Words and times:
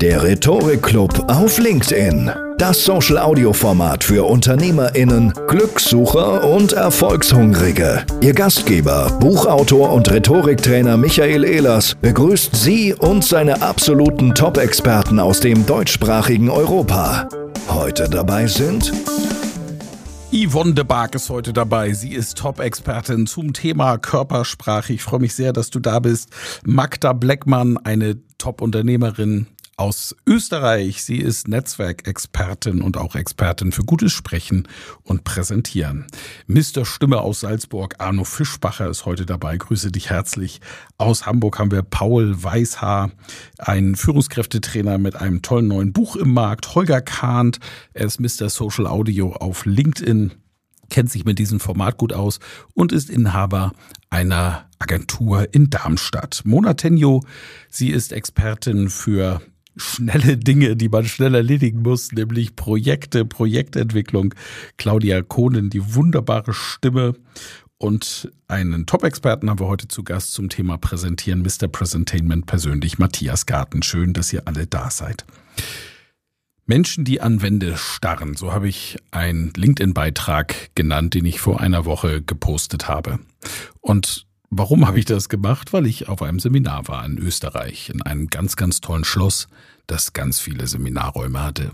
Der 0.00 0.22
Rhetorik-Club 0.22 1.26
auf 1.28 1.58
LinkedIn. 1.58 2.30
Das 2.56 2.86
Social-Audio-Format 2.86 4.02
für 4.02 4.24
UnternehmerInnen, 4.24 5.34
Glückssucher 5.46 6.42
und 6.48 6.72
Erfolgshungrige. 6.72 8.06
Ihr 8.22 8.32
Gastgeber, 8.32 9.18
Buchautor 9.20 9.92
und 9.92 10.10
Rhetoriktrainer 10.10 10.96
Michael 10.96 11.44
Ehlers 11.44 11.96
begrüßt 11.96 12.56
Sie 12.56 12.94
und 12.94 13.24
seine 13.24 13.60
absoluten 13.60 14.34
Top-Experten 14.34 15.20
aus 15.20 15.40
dem 15.40 15.66
deutschsprachigen 15.66 16.48
Europa. 16.48 17.28
Heute 17.68 18.08
dabei 18.08 18.46
sind 18.46 18.94
Yvonne 20.32 20.74
de 20.74 20.84
Barg 20.84 21.16
ist 21.16 21.28
heute 21.28 21.52
dabei. 21.52 21.92
Sie 21.92 22.12
ist 22.12 22.38
Top-Expertin 22.38 23.26
zum 23.26 23.52
Thema 23.52 23.98
Körpersprache. 23.98 24.92
Ich 24.92 25.02
freue 25.02 25.20
mich 25.20 25.34
sehr, 25.34 25.52
dass 25.52 25.70
du 25.70 25.80
da 25.80 25.98
bist. 25.98 26.30
Magda 26.64 27.12
Bleckmann, 27.12 27.78
eine 27.78 28.16
Top-Unternehmerin, 28.38 29.48
aus 29.80 30.14
Österreich. 30.26 31.02
Sie 31.02 31.16
ist 31.16 31.48
Netzwerkexpertin 31.48 32.82
und 32.82 32.98
auch 32.98 33.14
Expertin 33.14 33.72
für 33.72 33.82
gutes 33.82 34.12
Sprechen 34.12 34.68
und 35.04 35.24
Präsentieren. 35.24 36.06
Mr. 36.46 36.84
Stimme 36.84 37.22
aus 37.22 37.40
Salzburg, 37.40 37.94
Arno 37.96 38.24
Fischbacher 38.24 38.90
ist 38.90 39.06
heute 39.06 39.24
dabei. 39.24 39.56
Grüße 39.56 39.90
dich 39.90 40.10
herzlich. 40.10 40.60
Aus 40.98 41.24
Hamburg 41.24 41.58
haben 41.58 41.70
wir 41.70 41.82
Paul 41.82 42.42
Weißhaar, 42.42 43.12
ein 43.56 43.96
Führungskräftetrainer 43.96 44.98
mit 44.98 45.16
einem 45.16 45.40
tollen 45.40 45.68
neuen 45.68 45.94
Buch 45.94 46.14
im 46.14 46.34
Markt. 46.34 46.74
Holger 46.74 47.00
Kahnt, 47.00 47.58
er 47.94 48.04
ist 48.04 48.20
Mr. 48.20 48.50
Social 48.50 48.86
Audio 48.86 49.32
auf 49.32 49.64
LinkedIn 49.64 50.32
kennt 50.90 51.08
sich 51.08 51.24
mit 51.24 51.38
diesem 51.38 51.60
Format 51.60 51.98
gut 51.98 52.12
aus 52.12 52.40
und 52.74 52.90
ist 52.90 53.10
Inhaber 53.10 53.72
einer 54.10 54.68
Agentur 54.80 55.54
in 55.54 55.70
Darmstadt. 55.70 56.42
Mona 56.44 56.74
Tenjo, 56.74 57.22
sie 57.68 57.90
ist 57.90 58.12
Expertin 58.12 58.90
für 58.90 59.40
schnelle 59.80 60.36
Dinge, 60.36 60.76
die 60.76 60.88
man 60.88 61.04
schnell 61.04 61.34
erledigen 61.34 61.82
muss, 61.82 62.12
nämlich 62.12 62.54
Projekte, 62.54 63.24
Projektentwicklung. 63.24 64.34
Claudia 64.76 65.22
Kohnen, 65.22 65.70
die 65.70 65.94
wunderbare 65.94 66.52
Stimme 66.52 67.14
und 67.82 68.30
einen 68.46 68.84
Top-Experten 68.84 69.48
haben 69.48 69.58
wir 69.58 69.66
heute 69.66 69.88
zu 69.88 70.04
Gast 70.04 70.34
zum 70.34 70.50
Thema 70.50 70.76
Präsentieren, 70.76 71.40
Mr. 71.40 71.66
Presentainment 71.66 72.44
persönlich, 72.44 72.98
Matthias 72.98 73.46
Garten. 73.46 73.82
Schön, 73.82 74.12
dass 74.12 74.30
ihr 74.34 74.46
alle 74.46 74.66
da 74.66 74.90
seid. 74.90 75.24
Menschen, 76.66 77.04
die 77.04 77.22
an 77.22 77.40
Wände 77.40 77.78
starren, 77.78 78.36
so 78.36 78.52
habe 78.52 78.68
ich 78.68 78.98
einen 79.10 79.52
LinkedIn-Beitrag 79.56 80.74
genannt, 80.74 81.14
den 81.14 81.24
ich 81.24 81.40
vor 81.40 81.60
einer 81.60 81.86
Woche 81.86 82.20
gepostet 82.20 82.86
habe. 82.86 83.18
Und 83.80 84.26
Warum 84.50 84.86
habe 84.86 84.98
ich 84.98 85.04
das 85.04 85.28
gemacht? 85.28 85.72
Weil 85.72 85.86
ich 85.86 86.08
auf 86.08 86.22
einem 86.22 86.40
Seminar 86.40 86.88
war 86.88 87.04
in 87.06 87.18
Österreich, 87.18 87.88
in 87.88 88.02
einem 88.02 88.26
ganz, 88.26 88.56
ganz 88.56 88.80
tollen 88.80 89.04
Schloss, 89.04 89.46
das 89.86 90.12
ganz 90.12 90.40
viele 90.40 90.66
Seminarräume 90.66 91.40
hatte. 91.40 91.70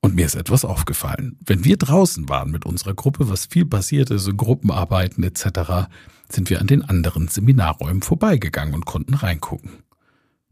Und 0.00 0.14
mir 0.14 0.26
ist 0.26 0.36
etwas 0.36 0.64
aufgefallen. 0.64 1.36
Wenn 1.44 1.64
wir 1.64 1.76
draußen 1.76 2.28
waren 2.28 2.52
mit 2.52 2.66
unserer 2.66 2.94
Gruppe, 2.94 3.30
was 3.30 3.46
viel 3.46 3.64
passiert 3.66 4.10
ist, 4.10 4.24
so 4.24 4.34
Gruppenarbeiten 4.34 5.24
etc., 5.24 5.88
sind 6.28 6.50
wir 6.50 6.60
an 6.60 6.68
den 6.68 6.82
anderen 6.82 7.26
Seminarräumen 7.26 8.02
vorbeigegangen 8.02 8.74
und 8.74 8.84
konnten 8.84 9.14
reingucken. 9.14 9.82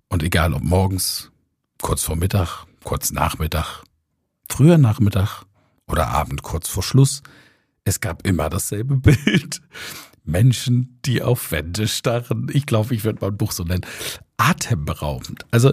Und 0.08 0.22
egal 0.22 0.52
ob 0.52 0.62
morgens, 0.62 1.30
kurz 1.80 2.02
vor 2.02 2.16
Mittag, 2.16 2.66
kurz 2.82 3.12
Nachmittag, 3.12 3.84
früher 4.48 4.78
Nachmittag 4.78 5.44
oder 5.86 6.08
Abend 6.08 6.42
kurz 6.42 6.68
vor 6.68 6.82
Schluss, 6.82 7.22
es 7.84 8.00
gab 8.00 8.26
immer 8.26 8.50
dasselbe 8.50 8.96
Bild. 8.96 9.60
Menschen, 10.24 10.98
die 11.04 11.22
auf 11.22 11.50
Wände 11.52 11.88
starren. 11.88 12.48
Ich 12.52 12.66
glaube, 12.66 12.94
ich 12.94 13.04
würde 13.04 13.18
mein 13.20 13.36
Buch 13.36 13.52
so 13.52 13.64
nennen. 13.64 13.86
Atemberaubend. 14.36 15.44
Also 15.50 15.72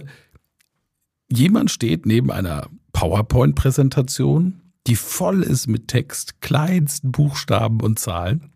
jemand 1.31 1.71
steht 1.71 2.05
neben 2.05 2.31
einer 2.31 2.67
PowerPoint-Präsentation, 2.93 4.61
die 4.87 4.95
voll 4.95 5.43
ist 5.43 5.67
mit 5.67 5.87
Text, 5.87 6.41
kleinsten 6.41 7.11
Buchstaben 7.11 7.81
und 7.81 7.99
Zahlen. 7.99 8.51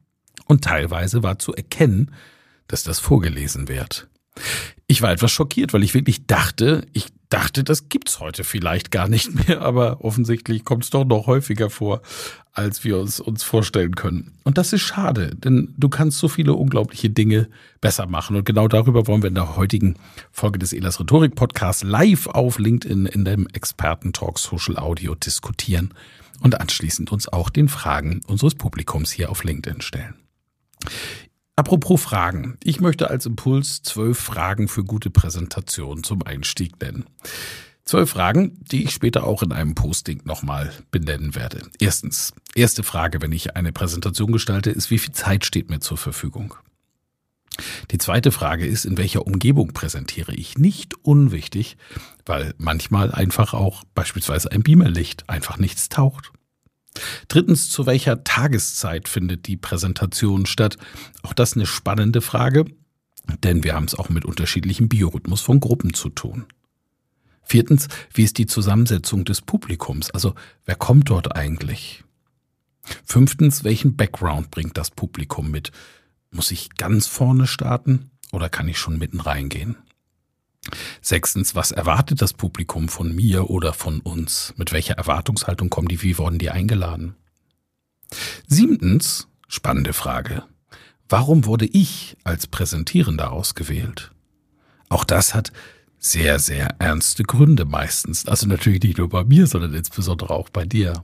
Und 0.46 0.64
teilweise 0.64 1.24
war 1.24 1.40
zu 1.40 1.54
erkennen, 1.54 2.12
dass 2.68 2.84
das 2.84 3.00
vorgelesen 3.00 3.68
wird. 3.68 4.10
Ich 4.88 5.02
war 5.02 5.12
etwas 5.12 5.32
schockiert, 5.32 5.74
weil 5.74 5.84
ich 5.84 5.94
wirklich 5.94 6.26
dachte, 6.26 6.86
ich 6.94 7.08
dachte, 7.34 7.64
das 7.64 7.90
gibt's 7.90 8.20
heute 8.20 8.44
vielleicht 8.44 8.92
gar 8.92 9.08
nicht 9.08 9.48
mehr, 9.48 9.62
aber 9.62 10.04
offensichtlich 10.06 10.64
kommt 10.64 10.84
es 10.84 10.92
doch 10.92 11.04
noch 11.04 11.28
häufiger 11.28 11.70
vor, 11.70 12.02
als 12.52 12.84
wir 12.84 13.00
uns, 13.00 13.20
uns 13.20 13.42
vorstellen 13.42 13.96
können. 13.96 14.34
Und 14.44 14.60
das 14.60 14.74
ist 14.74 14.82
schade, 14.82 15.36
denn 15.36 15.74
du 15.78 15.90
kannst 15.90 16.20
so 16.20 16.28
viele 16.28 16.54
unglaubliche 16.54 17.10
Dinge 17.10 17.50
besser 17.82 18.06
machen. 18.06 18.36
Und 18.36 18.46
genau 18.46 18.68
darüber 18.68 19.08
wollen 19.08 19.24
wir 19.24 19.30
in 19.30 19.36
der 19.36 19.56
heutigen 19.56 19.96
Folge 20.32 20.60
des 20.60 20.74
Elas 20.74 21.00
Rhetorik 21.00 21.34
Podcasts 21.34 21.84
live 21.84 22.28
auf 22.28 22.60
LinkedIn 22.60 23.08
in 23.08 23.26
dem 23.26 23.48
Experten-Talk 23.48 24.38
Social 24.38 24.78
Audio 24.78 25.16
diskutieren 25.16 25.94
und 26.42 26.62
anschließend 26.62 27.12
uns 27.12 27.28
auch 27.28 27.50
den 27.50 27.68
Fragen 27.68 28.22
unseres 28.28 28.54
Publikums 28.54 29.12
hier 29.12 29.32
auf 29.32 29.44
LinkedIn 29.44 29.82
stellen. 29.82 30.14
Apropos 31.56 32.02
Fragen. 32.02 32.58
Ich 32.64 32.82
möchte 32.82 33.12
als 33.12 33.28
Impuls 33.28 33.84
zwölf 33.84 34.18
Fragen 34.18 34.68
für 34.68 34.84
gute 34.84 35.12
Präsentation 35.12 36.04
zum 36.04 36.24
Einstieg 36.24 36.82
nennen. 36.82 37.06
Zwölf 37.86 38.10
Fragen, 38.10 38.58
die 38.72 38.86
ich 38.86 38.92
später 38.92 39.26
auch 39.26 39.44
in 39.44 39.52
einem 39.52 39.76
Posting 39.76 40.22
nochmal 40.24 40.74
benennen 40.90 41.36
werde. 41.36 41.62
Erstens, 41.80 42.34
erste 42.56 42.82
Frage, 42.82 43.22
wenn 43.22 43.32
ich 43.32 43.56
eine 43.56 43.72
Präsentation 43.72 44.32
gestalte, 44.32 44.72
ist, 44.72 44.90
wie 44.90 44.98
viel 44.98 45.14
Zeit 45.14 45.46
steht 45.46 45.70
mir 45.70 45.80
zur 45.80 45.98
Verfügung? 45.98 46.56
Die 47.92 48.00
zweite 48.00 48.32
Frage 48.32 48.66
ist, 48.66 48.86
in 48.86 48.98
welcher 48.98 49.28
Umgebung 49.28 49.74
präsentiere 49.74 50.34
ich? 50.34 50.58
Nicht 50.58 50.96
unwichtig, 51.04 51.78
weil 52.26 52.56
manchmal 52.58 53.12
einfach 53.12 53.54
auch 53.54 53.84
beispielsweise 53.94 54.52
ein 54.52 54.64
Beamerlicht 54.64 55.30
einfach 55.30 55.60
nichts 55.60 55.88
taucht. 55.90 56.32
Drittens, 57.28 57.70
zu 57.70 57.86
welcher 57.86 58.24
Tageszeit 58.24 59.08
findet 59.08 59.48
die 59.48 59.58
Präsentation 59.58 60.46
statt? 60.46 60.78
Auch 61.24 61.34
das 61.34 61.54
eine 61.54 61.66
spannende 61.66 62.22
Frage, 62.22 62.66
denn 63.44 63.64
wir 63.64 63.74
haben 63.74 63.86
es 63.86 63.96
auch 63.96 64.10
mit 64.10 64.26
unterschiedlichem 64.26 64.90
Biorhythmus 64.90 65.42
von 65.42 65.60
Gruppen 65.60 65.94
zu 65.94 66.10
tun. 66.10 66.46
Viertens, 67.44 67.88
wie 68.14 68.24
ist 68.24 68.38
die 68.38 68.46
Zusammensetzung 68.46 69.26
des 69.26 69.42
Publikums? 69.42 70.12
Also, 70.12 70.34
wer 70.66 70.76
kommt 70.76 71.10
dort 71.10 71.36
eigentlich? 71.36 72.04
Fünftens, 73.06 73.64
welchen 73.64 73.96
Background 73.96 74.52
bringt 74.52 74.78
das 74.78 74.92
Publikum 74.92 75.52
mit? 75.52 75.72
Muss 76.32 76.52
ich 76.52 76.76
ganz 76.76 77.08
vorne 77.08 77.48
starten 77.48 78.12
oder 78.32 78.50
kann 78.50 78.68
ich 78.68 78.78
schon 78.78 78.98
mitten 78.98 79.20
reingehen? 79.20 79.78
Sechstens, 81.02 81.56
was 81.56 81.72
erwartet 81.72 82.22
das 82.22 82.34
Publikum 82.34 82.88
von 82.90 83.14
mir 83.14 83.50
oder 83.50 83.74
von 83.74 84.00
uns? 84.00 84.54
Mit 84.58 84.72
welcher 84.72 84.96
Erwartungshaltung 84.96 85.70
kommen 85.70 85.88
die? 85.88 86.02
Wie 86.02 86.18
wurden 86.18 86.40
die 86.40 86.50
eingeladen? 86.50 87.16
Siebtens, 88.48 89.28
spannende 89.48 89.94
Frage. 89.94 90.44
Warum 91.10 91.46
wurde 91.46 91.66
ich 91.66 92.18
als 92.24 92.48
Präsentierender 92.48 93.32
ausgewählt? 93.32 94.12
Auch 94.90 95.04
das 95.04 95.34
hat 95.34 95.52
sehr, 96.00 96.40
sehr 96.40 96.76
ernste 96.80 97.24
Gründe 97.24 97.66
meistens. 97.66 98.28
Also 98.28 98.48
natürlich 98.48 98.84
nicht 98.84 98.98
nur 98.98 99.10
bei 99.10 99.24
mir, 99.24 99.48
sondern 99.48 99.74
insbesondere 99.74 100.34
auch 100.34 100.50
bei 100.50 100.66
dir. 100.66 101.04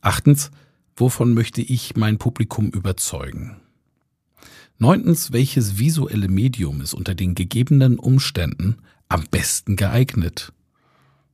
Achtens, 0.00 0.50
wovon 0.96 1.34
möchte 1.34 1.60
ich 1.60 1.96
mein 1.96 2.18
Publikum 2.18 2.70
überzeugen? 2.70 3.60
Neuntens, 4.78 5.32
welches 5.32 5.78
visuelle 5.78 6.28
Medium 6.28 6.82
ist 6.82 6.92
unter 6.92 7.14
den 7.14 7.34
gegebenen 7.34 7.98
Umständen 7.98 8.76
am 9.08 9.24
besten 9.30 9.76
geeignet? 9.76 10.52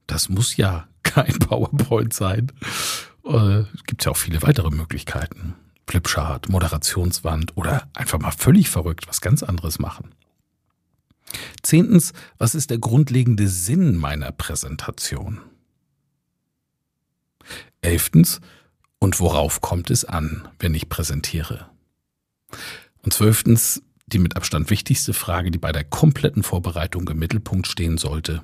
Das 0.07 0.29
muss 0.29 0.57
ja 0.57 0.87
kein 1.03 1.39
PowerPoint 1.39 2.15
sein. 2.15 2.53
Äh, 3.25 3.65
Gibt 3.87 4.05
ja 4.05 4.13
auch 4.13 4.17
viele 4.17 4.43
weitere 4.43 4.71
Möglichkeiten. 4.71 5.55
Flipchart, 5.89 6.49
Moderationswand 6.49 7.57
oder 7.57 7.89
einfach 7.95 8.19
mal 8.21 8.31
völlig 8.31 8.71
verrückt 8.71 9.09
was 9.09 9.21
ganz 9.21 9.43
anderes 9.43 9.79
machen. 9.79 10.15
Zehntens, 11.63 12.13
was 12.39 12.55
ist 12.55 12.71
der 12.71 12.79
grundlegende 12.79 13.49
Sinn 13.49 13.97
meiner 13.97 14.33
Präsentation? 14.33 15.41
Elftens, 17.81 18.41
und 19.01 19.19
worauf 19.19 19.61
kommt 19.61 19.91
es 19.91 20.05
an, 20.05 20.49
wenn 20.61 20.75
ich 20.75 20.89
präsentiere? 20.89 21.67
Und 23.03 23.13
zwölftens, 23.13 23.83
die 24.07 24.19
mit 24.19 24.37
Abstand 24.37 24.71
wichtigste 24.71 25.13
Frage, 25.13 25.51
die 25.51 25.59
bei 25.59 25.73
der 25.73 25.85
kompletten 25.85 26.43
Vorbereitung 26.43 27.09
im 27.09 27.19
Mittelpunkt 27.19 27.67
stehen 27.67 27.99
sollte. 27.99 28.43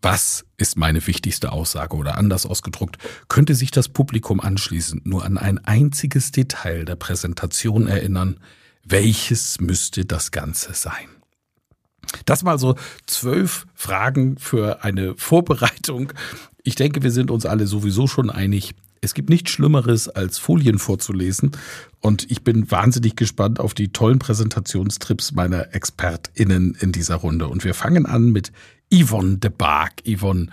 Was 0.00 0.44
ist 0.58 0.76
meine 0.76 1.06
wichtigste 1.06 1.50
Aussage 1.50 1.96
oder 1.96 2.18
anders 2.18 2.44
ausgedruckt, 2.44 2.98
könnte 3.28 3.54
sich 3.54 3.70
das 3.70 3.88
Publikum 3.88 4.38
anschließend 4.40 5.06
nur 5.06 5.24
an 5.24 5.38
ein 5.38 5.64
einziges 5.64 6.30
Detail 6.30 6.84
der 6.84 6.96
Präsentation 6.96 7.86
erinnern, 7.86 8.38
welches 8.84 9.60
müsste 9.60 10.04
das 10.04 10.30
Ganze 10.30 10.74
sein? 10.74 11.08
Das 12.26 12.42
mal 12.42 12.58
so 12.58 12.76
zwölf 13.06 13.66
Fragen 13.74 14.36
für 14.36 14.84
eine 14.84 15.14
Vorbereitung. 15.16 16.12
Ich 16.62 16.74
denke, 16.74 17.02
wir 17.02 17.10
sind 17.10 17.30
uns 17.30 17.46
alle 17.46 17.66
sowieso 17.66 18.06
schon 18.06 18.28
einig. 18.28 18.74
Es 19.00 19.14
gibt 19.14 19.30
nichts 19.30 19.50
Schlimmeres, 19.52 20.08
als 20.08 20.38
Folien 20.38 20.78
vorzulesen. 20.78 21.52
Und 22.04 22.30
ich 22.30 22.44
bin 22.44 22.70
wahnsinnig 22.70 23.16
gespannt 23.16 23.58
auf 23.58 23.72
die 23.72 23.88
tollen 23.88 24.18
Präsentationstrips 24.18 25.32
meiner 25.32 25.74
ExpertInnen 25.74 26.76
in 26.78 26.92
dieser 26.92 27.14
Runde. 27.14 27.48
Und 27.48 27.64
wir 27.64 27.72
fangen 27.72 28.04
an 28.04 28.30
mit 28.30 28.52
Yvonne 28.92 29.38
de 29.38 29.50
Barg. 29.50 30.02
Yvonne, 30.06 30.48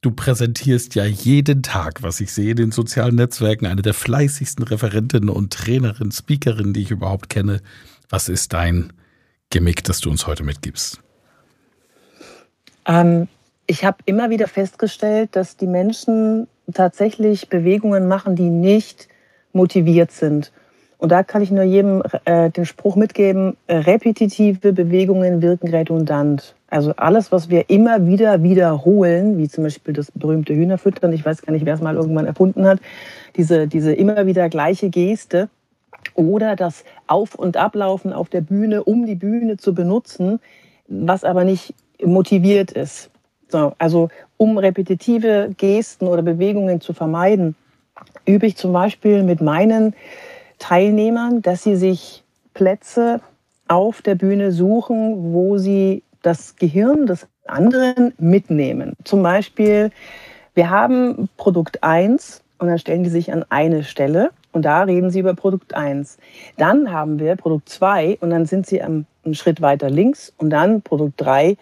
du 0.00 0.12
präsentierst 0.12 0.94
ja 0.94 1.04
jeden 1.04 1.62
Tag, 1.62 2.02
was 2.02 2.20
ich 2.20 2.32
sehe 2.32 2.52
in 2.52 2.56
den 2.56 2.72
sozialen 2.72 3.16
Netzwerken, 3.16 3.66
eine 3.66 3.82
der 3.82 3.92
fleißigsten 3.92 4.64
Referentinnen 4.64 5.28
und 5.28 5.52
Trainerinnen, 5.52 6.10
Speakerinnen, 6.10 6.72
die 6.72 6.80
ich 6.80 6.90
überhaupt 6.90 7.28
kenne. 7.28 7.60
Was 8.08 8.30
ist 8.30 8.54
dein 8.54 8.90
Gimmick, 9.50 9.84
das 9.84 10.00
du 10.00 10.08
uns 10.08 10.26
heute 10.26 10.42
mitgibst? 10.42 11.00
Ähm, 12.86 13.28
ich 13.66 13.84
habe 13.84 13.98
immer 14.06 14.30
wieder 14.30 14.48
festgestellt, 14.48 15.36
dass 15.36 15.58
die 15.58 15.66
Menschen 15.66 16.48
tatsächlich 16.72 17.50
Bewegungen 17.50 18.08
machen, 18.08 18.36
die 18.36 18.48
nicht 18.48 19.08
motiviert 19.52 20.10
sind. 20.10 20.50
Und 21.04 21.10
da 21.10 21.22
kann 21.22 21.42
ich 21.42 21.50
nur 21.50 21.64
jedem 21.64 22.02
äh, 22.24 22.48
den 22.48 22.64
Spruch 22.64 22.96
mitgeben, 22.96 23.58
repetitive 23.68 24.72
Bewegungen 24.72 25.42
wirken 25.42 25.68
redundant. 25.68 26.54
Also 26.70 26.94
alles, 26.96 27.30
was 27.30 27.50
wir 27.50 27.68
immer 27.68 28.06
wieder 28.06 28.42
wiederholen, 28.42 29.36
wie 29.36 29.46
zum 29.46 29.64
Beispiel 29.64 29.92
das 29.92 30.10
berühmte 30.12 30.54
Hühnerfüttern, 30.54 31.12
ich 31.12 31.22
weiß 31.22 31.42
gar 31.42 31.52
nicht, 31.52 31.66
wer 31.66 31.74
es 31.74 31.82
mal 31.82 31.96
irgendwann 31.96 32.24
erfunden 32.24 32.66
hat, 32.66 32.80
diese, 33.36 33.66
diese 33.66 33.92
immer 33.92 34.24
wieder 34.24 34.48
gleiche 34.48 34.88
Geste 34.88 35.50
oder 36.14 36.56
das 36.56 36.84
Auf- 37.06 37.34
und 37.34 37.58
Ablaufen 37.58 38.14
auf 38.14 38.30
der 38.30 38.40
Bühne, 38.40 38.82
um 38.82 39.04
die 39.04 39.14
Bühne 39.14 39.58
zu 39.58 39.74
benutzen, 39.74 40.40
was 40.88 41.22
aber 41.22 41.44
nicht 41.44 41.74
motiviert 42.02 42.72
ist. 42.72 43.10
So, 43.48 43.74
also 43.76 44.08
um 44.38 44.56
repetitive 44.56 45.50
Gesten 45.58 46.06
oder 46.06 46.22
Bewegungen 46.22 46.80
zu 46.80 46.94
vermeiden, 46.94 47.56
übe 48.24 48.46
ich 48.46 48.56
zum 48.56 48.72
Beispiel 48.72 49.22
mit 49.22 49.42
meinen 49.42 49.94
Teilnehmern, 50.64 51.42
dass 51.42 51.62
sie 51.62 51.76
sich 51.76 52.24
Plätze 52.54 53.20
auf 53.68 54.00
der 54.00 54.14
Bühne 54.14 54.50
suchen, 54.50 55.34
wo 55.34 55.58
sie 55.58 56.02
das 56.22 56.56
Gehirn 56.56 57.04
des 57.04 57.26
anderen 57.46 58.14
mitnehmen. 58.16 58.94
Zum 59.04 59.22
Beispiel, 59.22 59.90
wir 60.54 60.70
haben 60.70 61.28
Produkt 61.36 61.84
1 61.84 62.42
und 62.58 62.68
dann 62.68 62.78
stellen 62.78 63.04
die 63.04 63.10
sich 63.10 63.30
an 63.30 63.44
eine 63.50 63.84
Stelle 63.84 64.30
und 64.52 64.64
da 64.64 64.84
reden 64.84 65.10
sie 65.10 65.18
über 65.18 65.34
Produkt 65.34 65.74
1. 65.74 66.16
Dann 66.56 66.90
haben 66.90 67.18
wir 67.18 67.36
Produkt 67.36 67.68
2 67.68 68.16
und 68.22 68.30
dann 68.30 68.46
sind 68.46 68.66
sie 68.66 68.80
einen 68.80 69.06
Schritt 69.32 69.60
weiter 69.60 69.90
links 69.90 70.32
und 70.38 70.48
dann 70.48 70.80
Produkt 70.80 71.20
3 71.20 71.58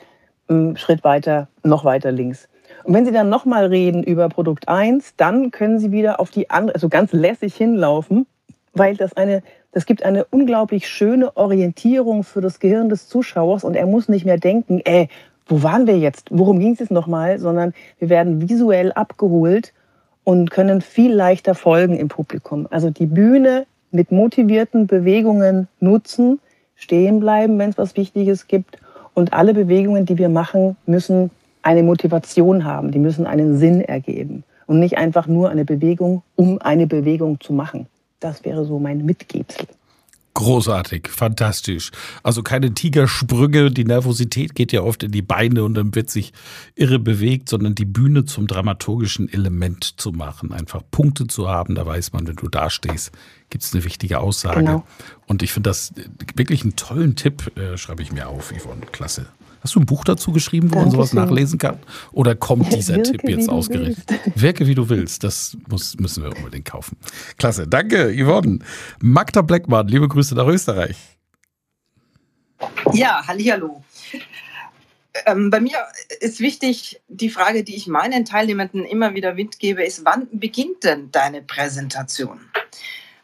einen 0.47 0.77
Schritt 0.77 1.03
weiter, 1.03 1.49
noch 1.65 1.85
weiter 1.85 2.13
links. 2.13 2.49
Und 2.85 2.95
wenn 2.95 3.05
Sie 3.05 3.13
dann 3.13 3.29
nochmal 3.29 3.67
reden 3.67 4.05
über 4.05 4.29
Produkt 4.29 4.69
1, 4.69 5.15
dann 5.17 5.51
können 5.51 5.81
Sie 5.81 5.91
wieder 5.91 6.21
auf 6.21 6.31
die 6.31 6.51
andere, 6.51 6.75
also 6.75 6.89
ganz 6.89 7.13
lässig 7.13 7.55
hinlaufen, 7.55 8.27
weil 8.75 8.97
das 8.97 9.17
eine, 9.17 9.43
das 9.73 9.87
gibt 9.87 10.05
eine 10.05 10.25
unglaublich 10.25 10.89
schöne 10.89 11.37
Orientierung 11.37 12.25
für 12.25 12.41
das 12.41 12.61
Gehirn 12.61 12.89
des 12.89 13.09
Zuschauers 13.09 13.65
und 13.65 13.75
er 13.75 13.87
muss 13.87 14.09
nicht 14.09 14.25
mehr 14.25 14.39
denken, 14.39 14.81
ey, 14.85 15.09
wo 15.47 15.63
waren 15.63 15.87
wir 15.87 15.99
jetzt? 15.99 16.29
Worum 16.31 16.59
ging 16.59 16.73
es 16.73 16.79
jetzt 16.79 16.91
nochmal? 16.91 17.39
Sondern 17.39 17.75
wir 17.99 18.09
werden 18.09 18.49
visuell 18.49 18.93
abgeholt 18.93 19.73
und 20.25 20.51
können 20.51 20.81
viel 20.81 21.13
leichter 21.13 21.55
folgen 21.55 21.97
im 21.99 22.09
Publikum. 22.09 22.67
Also 22.71 22.91
die 22.91 23.07
Bühne 23.07 23.67
mit 23.91 24.13
motivierten 24.13 24.87
Bewegungen 24.87 25.69
nutzen, 25.81 26.41
stehen 26.75 27.21
bleiben, 27.21 27.59
wenn 27.59 27.71
es 27.71 27.79
was 27.79 27.97
Wichtiges 27.97 28.47
gibt 28.47 28.79
und 29.15 29.33
alle 29.33 29.53
Bewegungen, 29.53 30.07
die 30.07 30.19
wir 30.19 30.29
machen, 30.29 30.77
müssen 30.87 31.31
eine 31.63 31.83
Motivation 31.83 32.65
haben, 32.65 32.91
die 32.91 32.99
müssen 32.99 33.27
einen 33.27 33.59
Sinn 33.59 33.83
ergeben 33.83 34.45
und 34.67 34.81
nicht 34.81 34.99
einfach 34.99 35.27
nur 35.27 35.51
eine 35.51 35.65
Bewegung, 35.65 36.23
um 36.35 36.61
eine 36.61 36.87
Bewegung 36.87 37.41
zu 37.41 37.53
machen. 37.53 37.87
Das 38.23 38.45
wäre 38.45 38.65
so 38.65 38.79
mein 38.79 39.05
Mitgebsel. 39.05 39.67
Großartig, 40.35 41.09
fantastisch. 41.09 41.91
Also 42.23 42.43
keine 42.43 42.73
Tigersprünge, 42.73 43.71
die 43.71 43.85
Nervosität 43.85 44.55
geht 44.55 44.73
ja 44.73 44.81
oft 44.81 45.03
in 45.03 45.13
die 45.13 45.21
Beine 45.21 45.63
und 45.63 45.75
dann 45.75 45.95
wird 45.95 46.09
sich 46.09 46.33
irre 46.75 46.99
bewegt, 46.99 47.51
sondern 47.51 47.75
die 47.75 47.85
Bühne 47.85 48.25
zum 48.25 48.47
dramaturgischen 48.47 49.31
Element 49.31 50.01
zu 50.01 50.11
machen. 50.13 50.53
Einfach 50.53 50.83
Punkte 50.91 51.27
zu 51.27 51.49
haben, 51.49 51.75
da 51.75 51.85
weiß 51.85 52.15
man, 52.15 52.27
wenn 52.27 52.37
du 52.37 52.49
da 52.49 52.71
stehst, 52.71 53.13
gibt 53.51 53.65
es 53.65 53.75
eine 53.75 53.85
wichtige 53.85 54.21
Aussage. 54.21 54.61
Genau. 54.61 54.87
Und 55.27 55.43
ich 55.43 55.53
finde 55.53 55.69
das 55.69 55.93
wirklich 56.35 56.63
einen 56.63 56.77
tollen 56.77 57.15
Tipp, 57.15 57.55
äh, 57.59 57.77
schreibe 57.77 58.03
ich 58.03 58.11
mir 58.11 58.29
auf, 58.29 58.55
Yvonne. 58.57 58.87
Klasse. 58.91 59.27
Hast 59.63 59.77
du 59.77 59.81
ein 59.81 59.87
Buch 59.87 60.03
dazu 60.03 60.33
geschrieben, 60.33 60.73
wo 60.73 60.79
man 60.81 60.91
sowas 60.91 61.13
nachlesen 61.13 61.59
kann? 61.59 61.79
Oder 62.11 62.35
kommt 62.35 62.73
dieser 62.73 62.97
Wirke, 62.97 63.13
Tipp 63.13 63.29
jetzt 63.29 63.49
ausgerechnet? 63.49 64.07
Wirke 64.35 64.67
wie 64.67 64.75
du 64.75 64.89
willst. 64.89 65.23
Das 65.23 65.57
muss, 65.69 65.97
müssen 65.99 66.25
wir 66.25 66.37
unbedingt 66.37 66.65
kaufen. 66.65 66.97
Klasse. 67.39 67.69
Danke, 67.69 68.13
Yvonne. 68.13 68.59
Magda 69.01 69.41
Blackmann, 69.41 69.87
liebe 69.87 70.09
Grüße 70.09 70.35
nach 70.35 70.49
Österreich. 70.49 70.97
Ja, 72.93 73.23
hallo. 73.27 73.85
Ähm, 75.27 75.51
bei 75.51 75.61
mir 75.61 75.77
ist 76.21 76.41
wichtig, 76.41 77.01
die 77.09 77.31
Frage, 77.31 77.63
die 77.63 77.77
ich 77.77 77.87
meinen 77.87 78.25
Teilnehmenden 78.25 78.85
immer 78.85 79.15
wieder 79.15 79.35
mitgebe, 79.35 79.85
ist, 79.85 80.05
wann 80.05 80.27
beginnt 80.33 80.83
denn 80.83 81.11
deine 81.13 81.43
Präsentation? 81.43 82.41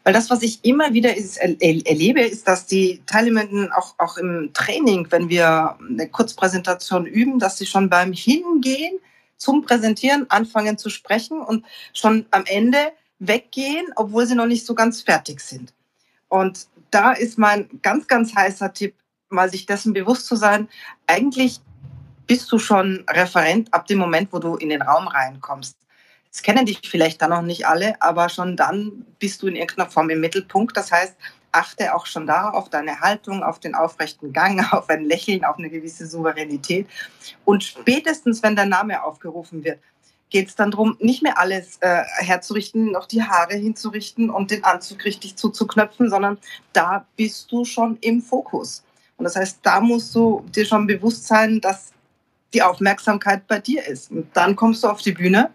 Weil 0.03 0.13
das, 0.13 0.29
was 0.29 0.41
ich 0.41 0.63
immer 0.63 0.93
wieder 0.93 1.15
ist, 1.15 1.37
erlebe, 1.37 2.21
ist, 2.21 2.47
dass 2.47 2.65
die 2.65 3.01
Teilnehmenden 3.05 3.71
auch, 3.71 3.95
auch 3.97 4.17
im 4.17 4.51
Training, 4.53 5.07
wenn 5.09 5.29
wir 5.29 5.77
eine 5.87 6.07
Kurzpräsentation 6.07 7.05
üben, 7.05 7.39
dass 7.39 7.57
sie 7.57 7.65
schon 7.65 7.89
beim 7.89 8.13
Hingehen 8.13 8.99
zum 9.37 9.63
Präsentieren 9.63 10.29
anfangen 10.29 10.77
zu 10.77 10.89
sprechen 10.89 11.41
und 11.41 11.65
schon 11.93 12.25
am 12.31 12.43
Ende 12.45 12.91
weggehen, 13.19 13.87
obwohl 13.95 14.25
sie 14.25 14.35
noch 14.35 14.45
nicht 14.45 14.65
so 14.65 14.73
ganz 14.73 15.01
fertig 15.01 15.41
sind. 15.41 15.73
Und 16.27 16.67
da 16.91 17.11
ist 17.11 17.37
mein 17.37 17.69
ganz, 17.81 18.07
ganz 18.07 18.35
heißer 18.35 18.73
Tipp, 18.73 18.95
mal 19.29 19.49
sich 19.49 19.65
dessen 19.65 19.93
bewusst 19.93 20.25
zu 20.25 20.35
sein, 20.35 20.69
eigentlich 21.07 21.59
bist 22.25 22.51
du 22.51 22.59
schon 22.59 23.03
Referent 23.09 23.73
ab 23.73 23.87
dem 23.87 23.97
Moment, 23.97 24.31
wo 24.31 24.39
du 24.39 24.55
in 24.55 24.69
den 24.69 24.81
Raum 24.81 25.07
reinkommst. 25.07 25.77
Es 26.31 26.43
kennen 26.43 26.65
dich 26.65 26.81
vielleicht 26.83 27.21
dann 27.21 27.31
noch 27.31 27.41
nicht 27.41 27.65
alle, 27.65 27.99
aber 28.01 28.29
schon 28.29 28.55
dann 28.55 29.05
bist 29.17 29.41
du 29.41 29.47
in 29.47 29.55
irgendeiner 29.55 29.89
Form 29.89 30.09
im 30.09 30.19
Mittelpunkt. 30.19 30.77
Das 30.77 30.91
heißt, 30.91 31.15
achte 31.51 31.95
auch 31.95 32.05
schon 32.05 32.27
da 32.27 32.49
auf 32.49 32.69
deine 32.69 32.99
Haltung, 32.99 33.43
auf 33.43 33.59
den 33.59 33.75
aufrechten 33.75 34.31
Gang, 34.33 34.63
auf 34.73 34.89
ein 34.89 35.05
Lächeln, 35.05 35.43
auf 35.43 35.57
eine 35.57 35.69
gewisse 35.69 36.05
Souveränität. 36.05 36.87
Und 37.45 37.63
spätestens, 37.63 38.43
wenn 38.43 38.55
der 38.55 38.65
Name 38.65 39.03
aufgerufen 39.03 39.63
wird, 39.63 39.79
geht 40.29 40.47
es 40.47 40.55
dann 40.55 40.69
darum, 40.69 40.95
nicht 40.99 41.23
mehr 41.23 41.39
alles 41.39 41.77
äh, 41.81 42.03
herzurichten, 42.17 42.91
noch 42.91 43.07
die 43.07 43.23
Haare 43.23 43.55
hinzurichten 43.55 44.29
und 44.29 44.51
den 44.51 44.63
Anzug 44.63 45.03
richtig 45.05 45.35
zuzuknöpfen, 45.35 46.09
sondern 46.09 46.37
da 46.71 47.07
bist 47.15 47.51
du 47.51 47.65
schon 47.65 47.97
im 48.01 48.21
Fokus. 48.21 48.83
Und 49.17 49.23
das 49.23 49.35
heißt, 49.35 49.59
da 49.63 49.81
musst 49.81 50.13
du 50.13 50.45
dir 50.55 50.65
schon 50.65 50.85
bewusst 50.85 51.25
sein, 51.25 51.59
dass 51.59 51.93
die 52.53 52.61
Aufmerksamkeit 52.61 53.47
bei 53.47 53.59
dir 53.59 53.85
ist. 53.85 54.11
Und 54.11 54.27
dann 54.33 54.55
kommst 54.55 54.83
du 54.83 54.87
auf 54.87 55.01
die 55.01 55.11
Bühne 55.11 55.49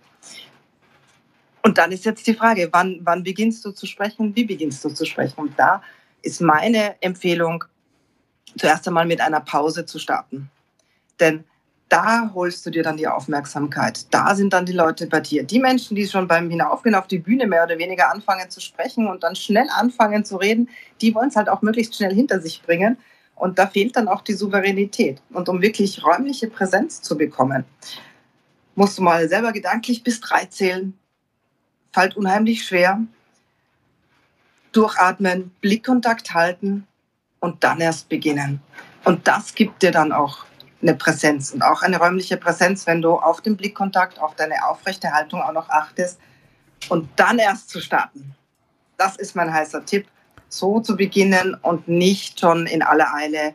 und 1.64 1.78
dann 1.78 1.92
ist 1.92 2.04
jetzt 2.04 2.26
die 2.26 2.34
Frage, 2.34 2.68
wann, 2.72 3.00
wann 3.02 3.24
beginnst 3.24 3.64
du 3.64 3.72
zu 3.72 3.86
sprechen, 3.86 4.36
wie 4.36 4.44
beginnst 4.44 4.84
du 4.84 4.90
zu 4.90 5.04
sprechen? 5.06 5.40
Und 5.40 5.58
da 5.58 5.82
ist 6.22 6.40
meine 6.40 7.02
Empfehlung, 7.02 7.64
zuerst 8.56 8.86
einmal 8.86 9.06
mit 9.06 9.20
einer 9.20 9.40
Pause 9.40 9.86
zu 9.86 9.98
starten. 9.98 10.50
Denn 11.18 11.44
da 11.88 12.30
holst 12.34 12.66
du 12.66 12.70
dir 12.70 12.82
dann 12.82 12.96
die 12.96 13.08
Aufmerksamkeit. 13.08 14.06
Da 14.12 14.34
sind 14.34 14.52
dann 14.52 14.66
die 14.66 14.72
Leute 14.72 15.06
bei 15.06 15.20
dir. 15.20 15.42
Die 15.42 15.58
Menschen, 15.58 15.94
die 15.94 16.06
schon 16.06 16.28
beim 16.28 16.50
Hinaufgehen 16.50 16.94
auf 16.94 17.06
die 17.06 17.18
Bühne 17.18 17.46
mehr 17.46 17.64
oder 17.64 17.78
weniger 17.78 18.10
anfangen 18.10 18.50
zu 18.50 18.60
sprechen 18.60 19.06
und 19.06 19.22
dann 19.22 19.34
schnell 19.34 19.68
anfangen 19.74 20.24
zu 20.24 20.36
reden, 20.36 20.68
die 21.00 21.14
wollen 21.14 21.28
es 21.28 21.36
halt 21.36 21.48
auch 21.48 21.62
möglichst 21.62 21.96
schnell 21.96 22.14
hinter 22.14 22.40
sich 22.40 22.62
bringen. 22.62 22.98
Und 23.36 23.58
da 23.58 23.66
fehlt 23.66 23.96
dann 23.96 24.08
auch 24.08 24.20
die 24.20 24.34
Souveränität. 24.34 25.22
Und 25.32 25.48
um 25.48 25.62
wirklich 25.62 26.04
räumliche 26.04 26.48
Präsenz 26.48 27.00
zu 27.00 27.16
bekommen, 27.16 27.64
musst 28.74 28.98
du 28.98 29.02
mal 29.02 29.28
selber 29.28 29.52
gedanklich 29.52 30.02
bis 30.02 30.20
drei 30.20 30.44
zählen. 30.44 30.98
Fällt 31.94 32.16
unheimlich 32.16 32.66
schwer. 32.66 32.98
Durchatmen, 34.72 35.52
Blickkontakt 35.60 36.34
halten 36.34 36.88
und 37.38 37.62
dann 37.62 37.80
erst 37.80 38.08
beginnen. 38.08 38.60
Und 39.04 39.28
das 39.28 39.54
gibt 39.54 39.80
dir 39.80 39.92
dann 39.92 40.10
auch 40.10 40.44
eine 40.82 40.96
Präsenz 40.96 41.52
und 41.52 41.62
auch 41.62 41.82
eine 41.82 41.98
räumliche 41.98 42.36
Präsenz, 42.36 42.84
wenn 42.88 43.00
du 43.00 43.12
auf 43.12 43.42
den 43.42 43.56
Blickkontakt, 43.56 44.18
auf 44.18 44.34
deine 44.34 44.66
aufrechte 44.66 45.12
Haltung 45.12 45.40
auch 45.40 45.52
noch 45.52 45.68
achtest 45.68 46.18
und 46.88 47.08
dann 47.14 47.38
erst 47.38 47.70
zu 47.70 47.80
starten. 47.80 48.34
Das 48.96 49.14
ist 49.14 49.36
mein 49.36 49.54
heißer 49.54 49.86
Tipp, 49.86 50.08
so 50.48 50.80
zu 50.80 50.96
beginnen 50.96 51.56
und 51.62 51.86
nicht 51.86 52.40
schon 52.40 52.66
in 52.66 52.82
aller 52.82 53.14
Eile 53.14 53.54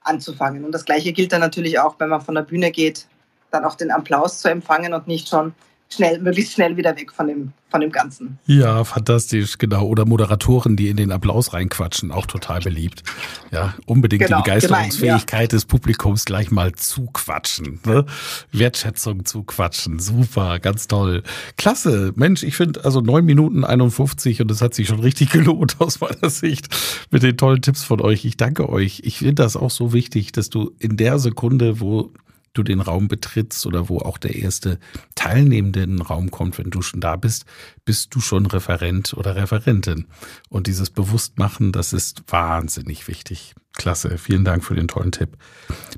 anzufangen. 0.00 0.64
Und 0.64 0.72
das 0.72 0.86
Gleiche 0.86 1.12
gilt 1.12 1.34
dann 1.34 1.40
natürlich 1.40 1.78
auch, 1.80 2.00
wenn 2.00 2.08
man 2.08 2.22
von 2.22 2.34
der 2.34 2.42
Bühne 2.42 2.70
geht, 2.70 3.06
dann 3.50 3.66
auch 3.66 3.74
den 3.74 3.90
Applaus 3.90 4.38
zu 4.38 4.48
empfangen 4.48 4.94
und 4.94 5.06
nicht 5.06 5.28
schon 5.28 5.54
schnell, 5.88 6.20
möglichst 6.20 6.54
schnell 6.54 6.76
wieder 6.76 6.96
weg 6.96 7.12
von 7.12 7.28
dem, 7.28 7.52
von 7.70 7.80
dem 7.80 7.90
Ganzen. 7.90 8.38
Ja, 8.46 8.84
fantastisch, 8.84 9.58
genau. 9.58 9.86
Oder 9.86 10.04
Moderatoren, 10.04 10.76
die 10.76 10.88
in 10.88 10.96
den 10.96 11.12
Applaus 11.12 11.52
reinquatschen, 11.52 12.10
auch 12.10 12.26
total 12.26 12.60
beliebt. 12.60 13.02
Ja, 13.50 13.74
unbedingt 13.86 14.24
genau, 14.24 14.38
die 14.38 14.42
Begeisterungsfähigkeit 14.42 15.52
ja. 15.52 15.56
des 15.56 15.64
Publikums 15.64 16.24
gleich 16.24 16.50
mal 16.50 16.72
zuquatschen. 16.72 17.80
Ne? 17.84 18.06
Wertschätzung 18.52 19.24
zuquatschen. 19.24 19.98
Super, 19.98 20.58
ganz 20.58 20.88
toll. 20.88 21.22
Klasse. 21.56 22.12
Mensch, 22.16 22.42
ich 22.42 22.56
finde 22.56 22.84
also 22.84 23.00
neun 23.00 23.24
Minuten 23.24 23.64
51 23.64 24.42
und 24.42 24.50
es 24.50 24.60
hat 24.60 24.74
sich 24.74 24.88
schon 24.88 25.00
richtig 25.00 25.30
gelohnt 25.32 25.76
aus 25.78 26.00
meiner 26.00 26.30
Sicht 26.30 26.68
mit 27.10 27.22
den 27.22 27.36
tollen 27.36 27.62
Tipps 27.62 27.84
von 27.84 28.00
euch. 28.00 28.24
Ich 28.24 28.36
danke 28.36 28.68
euch. 28.68 29.02
Ich 29.04 29.18
finde 29.18 29.42
das 29.42 29.56
auch 29.56 29.70
so 29.70 29.92
wichtig, 29.92 30.32
dass 30.32 30.50
du 30.50 30.72
in 30.78 30.96
der 30.96 31.18
Sekunde, 31.18 31.80
wo 31.80 32.12
du 32.54 32.62
den 32.62 32.80
Raum 32.80 33.08
betrittst 33.08 33.66
oder 33.66 33.88
wo 33.88 33.98
auch 33.98 34.18
der 34.18 34.36
erste 34.36 34.78
Teilnehmende 35.14 35.82
in 35.82 35.98
den 35.98 36.02
Raum 36.02 36.30
kommt, 36.30 36.58
wenn 36.58 36.70
du 36.70 36.80
schon 36.82 37.00
da 37.00 37.16
bist, 37.16 37.44
bist 37.84 38.14
du 38.14 38.20
schon 38.20 38.46
Referent 38.46 39.14
oder 39.14 39.36
Referentin. 39.36 40.06
Und 40.48 40.66
dieses 40.66 40.90
Bewusstmachen, 40.90 41.72
das 41.72 41.92
ist 41.92 42.22
wahnsinnig 42.28 43.08
wichtig. 43.08 43.54
Klasse, 43.74 44.18
vielen 44.18 44.44
Dank 44.44 44.64
für 44.64 44.76
den 44.76 44.88
tollen 44.88 45.12
Tipp. 45.12 45.36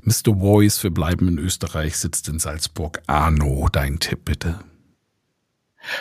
Mr. 0.03 0.35
Voice 0.39 0.79
für 0.79 0.91
Bleiben 0.91 1.27
in 1.27 1.37
Österreich 1.37 1.97
sitzt 1.97 2.27
in 2.27 2.39
Salzburg. 2.39 3.01
Arno, 3.05 3.69
dein 3.71 3.99
Tipp 3.99 4.25
bitte. 4.25 4.59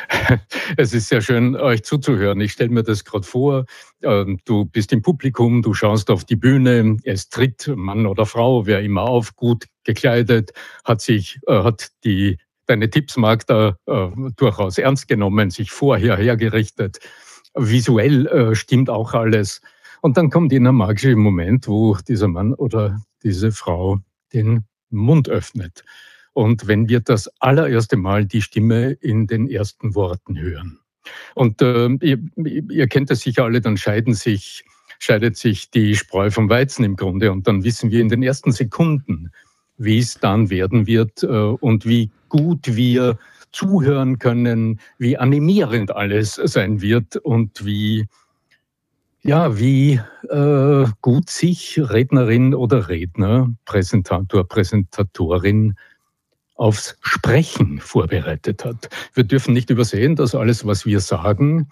Es 0.76 0.92
ist 0.92 1.08
sehr 1.08 1.20
schön, 1.20 1.56
euch 1.56 1.84
zuzuhören. 1.84 2.40
Ich 2.40 2.52
stelle 2.52 2.70
mir 2.70 2.82
das 2.82 3.04
gerade 3.04 3.26
vor. 3.26 3.64
Ähm, 4.02 4.38
du 4.44 4.64
bist 4.64 4.92
im 4.92 5.02
Publikum, 5.02 5.62
du 5.62 5.74
schaust 5.74 6.10
auf 6.10 6.24
die 6.24 6.36
Bühne, 6.36 6.96
es 7.04 7.28
tritt 7.28 7.70
Mann 7.74 8.06
oder 8.06 8.26
Frau, 8.26 8.66
wer 8.66 8.80
immer 8.82 9.02
auf, 9.02 9.36
gut 9.36 9.66
gekleidet, 9.84 10.52
hat 10.84 11.00
sich, 11.00 11.38
äh, 11.46 11.62
hat 11.62 11.88
die, 12.04 12.38
deine 12.66 12.90
Tipps, 12.90 13.16
Magda, 13.16 13.76
äh, 13.86 14.08
durchaus 14.36 14.78
ernst 14.78 15.08
genommen, 15.08 15.50
sich 15.50 15.70
vorher 15.70 16.16
hergerichtet. 16.16 16.98
Visuell 17.54 18.26
äh, 18.26 18.54
stimmt 18.54 18.90
auch 18.90 19.14
alles. 19.14 19.60
Und 20.02 20.16
dann 20.16 20.30
kommt 20.30 20.52
in 20.52 20.66
ein 20.66 20.74
magischer 20.74 21.16
Moment, 21.16 21.68
wo 21.68 21.96
dieser 22.06 22.28
Mann 22.28 22.54
oder 22.54 23.00
diese 23.22 23.50
Frau 23.52 23.98
den 24.32 24.64
Mund 24.90 25.28
öffnet. 25.28 25.84
Und 26.36 26.66
wenn 26.66 26.90
wir 26.90 27.00
das 27.00 27.30
allererste 27.40 27.96
Mal 27.96 28.26
die 28.26 28.42
Stimme 28.42 28.90
in 29.00 29.26
den 29.26 29.48
ersten 29.48 29.94
Worten 29.94 30.38
hören. 30.38 30.80
Und 31.34 31.62
äh, 31.62 31.88
ihr, 32.02 32.18
ihr 32.36 32.88
kennt 32.88 33.08
das 33.08 33.20
sicher 33.20 33.44
alle, 33.44 33.62
dann 33.62 33.78
scheiden 33.78 34.12
sich, 34.12 34.62
scheidet 34.98 35.38
sich 35.38 35.70
die 35.70 35.96
Spreu 35.96 36.30
vom 36.30 36.50
Weizen 36.50 36.84
im 36.84 36.96
Grunde. 36.96 37.32
Und 37.32 37.48
dann 37.48 37.64
wissen 37.64 37.90
wir 37.90 38.02
in 38.02 38.10
den 38.10 38.22
ersten 38.22 38.52
Sekunden, 38.52 39.30
wie 39.78 39.98
es 39.98 40.20
dann 40.20 40.50
werden 40.50 40.86
wird 40.86 41.22
äh, 41.22 41.26
und 41.26 41.86
wie 41.86 42.10
gut 42.28 42.76
wir 42.76 43.18
zuhören 43.50 44.18
können, 44.18 44.78
wie 44.98 45.16
animierend 45.16 45.90
alles 45.90 46.34
sein 46.34 46.82
wird 46.82 47.16
und 47.16 47.64
wie 47.64 48.08
ja, 49.22 49.58
wie 49.58 50.02
äh, 50.28 50.86
gut 51.00 51.30
sich 51.30 51.80
Rednerin 51.82 52.54
oder 52.54 52.90
Redner, 52.90 53.54
Präsentator, 53.64 54.46
Präsentatorin 54.46 55.76
aufs 56.56 56.96
Sprechen 57.00 57.80
vorbereitet 57.80 58.64
hat. 58.64 58.88
Wir 59.14 59.24
dürfen 59.24 59.54
nicht 59.54 59.70
übersehen, 59.70 60.16
dass 60.16 60.34
alles, 60.34 60.66
was 60.66 60.86
wir 60.86 61.00
sagen, 61.00 61.68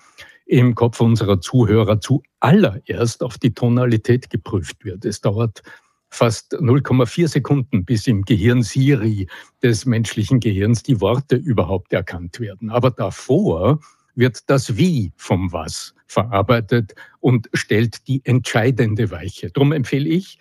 im 0.46 0.74
Kopf 0.74 1.00
unserer 1.00 1.40
Zuhörer 1.40 2.00
zuallererst 2.00 3.22
auf 3.22 3.38
die 3.38 3.54
Tonalität 3.54 4.30
geprüft 4.30 4.84
wird. 4.84 5.04
Es 5.04 5.20
dauert 5.20 5.62
fast 6.10 6.54
0,4 6.54 7.28
Sekunden, 7.28 7.84
bis 7.84 8.06
im 8.06 8.22
Gehirn 8.22 8.62
Siri 8.62 9.26
des 9.62 9.84
menschlichen 9.86 10.38
Gehirns 10.38 10.82
die 10.82 11.00
Worte 11.00 11.36
überhaupt 11.36 11.92
erkannt 11.92 12.38
werden. 12.40 12.70
Aber 12.70 12.90
davor 12.90 13.80
wird 14.14 14.48
das 14.48 14.76
Wie 14.76 15.12
vom 15.16 15.52
Was 15.52 15.94
verarbeitet 16.06 16.94
und 17.20 17.48
stellt 17.52 18.06
die 18.06 18.20
entscheidende 18.24 19.10
Weiche. 19.10 19.50
Darum 19.50 19.72
empfehle 19.72 20.08
ich, 20.08 20.38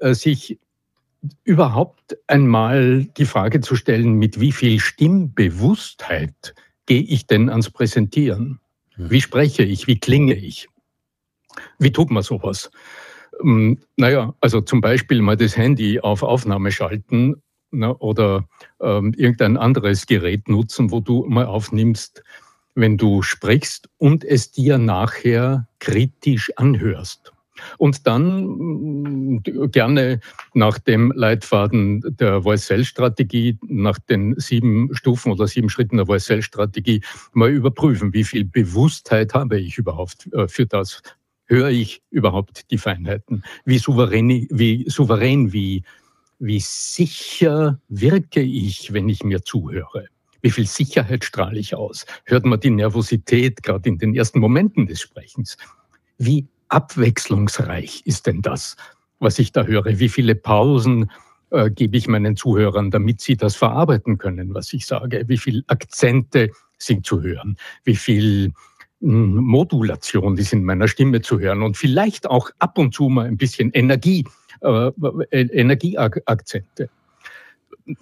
äh, 0.00 0.14
sich 0.14 0.58
überhaupt 1.44 2.16
einmal 2.26 3.04
die 3.16 3.24
Frage 3.24 3.60
zu 3.60 3.76
stellen, 3.76 4.14
mit 4.14 4.40
wie 4.40 4.52
viel 4.52 4.80
Stimmbewusstheit 4.80 6.54
gehe 6.86 7.02
ich 7.02 7.26
denn 7.26 7.48
ans 7.50 7.70
Präsentieren? 7.70 8.60
Hm. 8.94 9.10
Wie 9.10 9.20
spreche 9.20 9.62
ich? 9.62 9.86
Wie 9.86 9.98
klinge 9.98 10.34
ich? 10.34 10.68
Wie 11.78 11.92
tut 11.92 12.10
man 12.10 12.22
sowas? 12.22 12.70
Hm, 13.40 13.78
naja, 13.96 14.34
also 14.40 14.60
zum 14.60 14.80
Beispiel 14.80 15.22
mal 15.22 15.36
das 15.36 15.56
Handy 15.56 16.00
auf 16.00 16.22
Aufnahme 16.22 16.72
schalten 16.72 17.42
na, 17.70 17.94
oder 17.98 18.48
ähm, 18.80 19.12
irgendein 19.16 19.56
anderes 19.56 20.06
Gerät 20.06 20.48
nutzen, 20.48 20.90
wo 20.90 21.00
du 21.00 21.24
mal 21.28 21.46
aufnimmst, 21.46 22.22
wenn 22.74 22.96
du 22.96 23.22
sprichst 23.22 23.88
und 23.98 24.24
es 24.24 24.50
dir 24.50 24.78
nachher 24.78 25.68
kritisch 25.78 26.50
anhörst. 26.56 27.32
Und 27.78 28.06
dann 28.06 28.46
mm, 28.46 29.42
gerne 29.70 30.20
nach 30.54 30.78
dem 30.78 31.12
Leitfaden 31.14 32.02
der 32.18 32.42
Voice-Cell-Strategie, 32.42 33.58
nach 33.66 33.98
den 33.98 34.34
sieben 34.38 34.94
Stufen 34.94 35.32
oder 35.32 35.46
sieben 35.46 35.68
Schritten 35.68 35.96
der 35.96 36.06
Voice-Cell-Strategie 36.06 37.02
mal 37.32 37.50
überprüfen, 37.50 38.12
wie 38.12 38.24
viel 38.24 38.44
Bewusstheit 38.44 39.34
habe 39.34 39.60
ich 39.60 39.78
überhaupt 39.78 40.32
äh, 40.32 40.48
für 40.48 40.66
das? 40.66 41.02
Höre 41.46 41.70
ich 41.70 42.02
überhaupt 42.10 42.70
die 42.70 42.78
Feinheiten? 42.78 43.42
Wie 43.64 43.78
souverän, 43.78 44.46
wie, 44.50 44.84
souverän, 44.88 45.52
wie, 45.52 45.82
wie 46.38 46.60
sicher 46.60 47.80
wirke 47.88 48.42
ich, 48.42 48.92
wenn 48.92 49.08
ich 49.08 49.24
mir 49.24 49.42
zuhöre? 49.42 50.08
Wie 50.40 50.50
viel 50.50 50.66
Sicherheit 50.66 51.24
strahle 51.24 51.58
ich 51.58 51.74
aus? 51.74 52.06
Hört 52.24 52.44
man 52.44 52.60
die 52.60 52.70
Nervosität 52.70 53.62
gerade 53.62 53.88
in 53.88 53.98
den 53.98 54.14
ersten 54.14 54.38
Momenten 54.38 54.86
des 54.86 55.00
Sprechens? 55.00 55.56
Wie 56.16 56.46
abwechslungsreich 56.68 58.02
ist 58.04 58.26
denn 58.26 58.42
das, 58.42 58.76
was 59.18 59.38
ich 59.38 59.52
da 59.52 59.64
höre? 59.64 59.98
Wie 59.98 60.08
viele 60.08 60.34
Pausen 60.34 61.10
äh, 61.50 61.70
gebe 61.70 61.96
ich 61.96 62.08
meinen 62.08 62.36
Zuhörern, 62.36 62.90
damit 62.90 63.20
sie 63.20 63.36
das 63.36 63.56
verarbeiten 63.56 64.18
können, 64.18 64.54
was 64.54 64.72
ich 64.72 64.86
sage? 64.86 65.24
Wie 65.26 65.38
viele 65.38 65.62
Akzente 65.66 66.50
sind 66.78 67.06
zu 67.06 67.22
hören? 67.22 67.56
Wie 67.84 67.96
viel 67.96 68.52
hm, 69.00 69.36
Modulation 69.36 70.36
ist 70.36 70.52
in 70.52 70.64
meiner 70.64 70.88
Stimme 70.88 71.20
zu 71.20 71.40
hören? 71.40 71.62
Und 71.62 71.76
vielleicht 71.76 72.28
auch 72.28 72.50
ab 72.58 72.78
und 72.78 72.94
zu 72.94 73.08
mal 73.08 73.26
ein 73.26 73.36
bisschen 73.36 73.70
Energie, 73.72 74.24
äh, 74.60 74.90
äh 75.30 75.48
Energieakzente. 75.52 76.90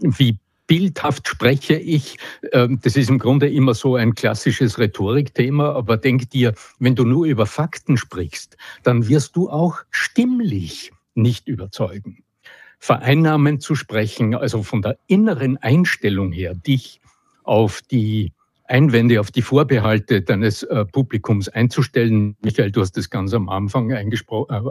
Wie 0.00 0.38
bildhaft 0.66 1.28
spreche 1.28 1.74
ich. 1.74 2.18
Ähm, 2.52 2.78
das 2.82 2.96
ist 2.96 3.10
im 3.10 3.18
Grunde 3.18 3.48
immer 3.48 3.74
so 3.74 3.96
ein 3.96 4.14
klassisches 4.14 4.78
Rhetorikthema, 4.78 5.72
aber 5.72 5.96
denk 5.96 6.30
dir, 6.30 6.54
wenn 6.78 6.94
du 6.94 7.04
nur 7.04 7.26
über 7.26 7.46
Fakten 7.46 7.96
sprichst, 7.96 8.56
dann 8.82 9.08
wirst 9.08 9.36
du 9.36 9.48
auch 9.48 9.78
stimmlich 9.90 10.92
nicht 11.14 11.48
überzeugen. 11.48 12.22
Vereinnahmen 12.78 13.60
zu 13.60 13.74
sprechen, 13.74 14.34
also 14.34 14.62
von 14.62 14.82
der 14.82 14.98
inneren 15.06 15.56
Einstellung 15.56 16.32
her, 16.32 16.54
dich 16.54 17.00
auf 17.42 17.80
die 17.90 18.32
Einwände, 18.68 19.20
auf 19.20 19.30
die 19.30 19.42
Vorbehalte 19.42 20.22
deines 20.22 20.62
äh, 20.64 20.84
Publikums 20.84 21.48
einzustellen. 21.48 22.36
Michael, 22.42 22.72
du 22.72 22.80
hast 22.80 22.96
das 22.96 23.10
ganz 23.10 23.32
am 23.32 23.48
Anfang 23.48 23.90
äh, 23.90 24.04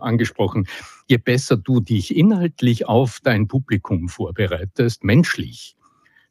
angesprochen. 0.02 0.68
Je 1.08 1.18
besser 1.18 1.58
du 1.58 1.80
dich 1.80 2.16
inhaltlich 2.16 2.88
auf 2.88 3.20
dein 3.24 3.48
Publikum 3.48 4.10
vorbereitest, 4.10 5.04
menschlich, 5.04 5.76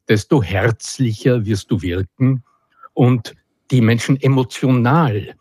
desto 0.07 0.43
herzlicher 0.43 1.45
wirst 1.45 1.71
du 1.71 1.81
wirken 1.81 2.43
und 2.93 3.35
die 3.71 3.81
Menschen 3.81 4.19
emotional 4.21 5.35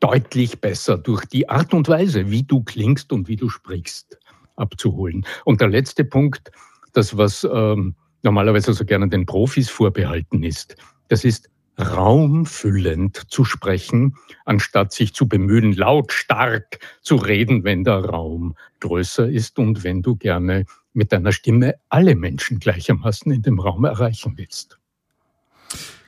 deutlich 0.00 0.60
besser 0.60 0.98
durch 0.98 1.24
die 1.26 1.48
Art 1.48 1.72
und 1.74 1.88
Weise, 1.88 2.30
wie 2.30 2.42
du 2.42 2.62
klingst 2.62 3.12
und 3.12 3.26
wie 3.28 3.36
du 3.36 3.48
sprichst, 3.48 4.18
abzuholen. 4.56 5.24
Und 5.44 5.60
der 5.60 5.68
letzte 5.68 6.04
Punkt, 6.04 6.50
das, 6.92 7.16
was 7.16 7.46
ähm, 7.50 7.94
normalerweise 8.22 8.72
so 8.72 8.84
gerne 8.84 9.08
den 9.08 9.26
Profis 9.26 9.70
vorbehalten 9.70 10.42
ist. 10.42 10.76
Das 11.08 11.24
ist 11.24 11.50
raumfüllend 11.78 13.30
zu 13.30 13.44
sprechen, 13.44 14.16
anstatt 14.44 14.92
sich 14.92 15.12
zu 15.12 15.28
bemühen, 15.28 15.72
lautstark 15.72 16.78
zu 17.02 17.16
reden, 17.16 17.64
wenn 17.64 17.84
der 17.84 18.04
Raum 18.04 18.54
größer 18.80 19.28
ist 19.28 19.58
und 19.58 19.82
wenn 19.82 20.02
du 20.02 20.16
gerne 20.16 20.66
mit 20.94 21.12
deiner 21.12 21.32
Stimme 21.32 21.74
alle 21.88 22.14
Menschen 22.14 22.58
gleichermaßen 22.58 23.30
in 23.32 23.42
dem 23.42 23.58
Raum 23.58 23.84
erreichen 23.84 24.34
willst. 24.36 24.78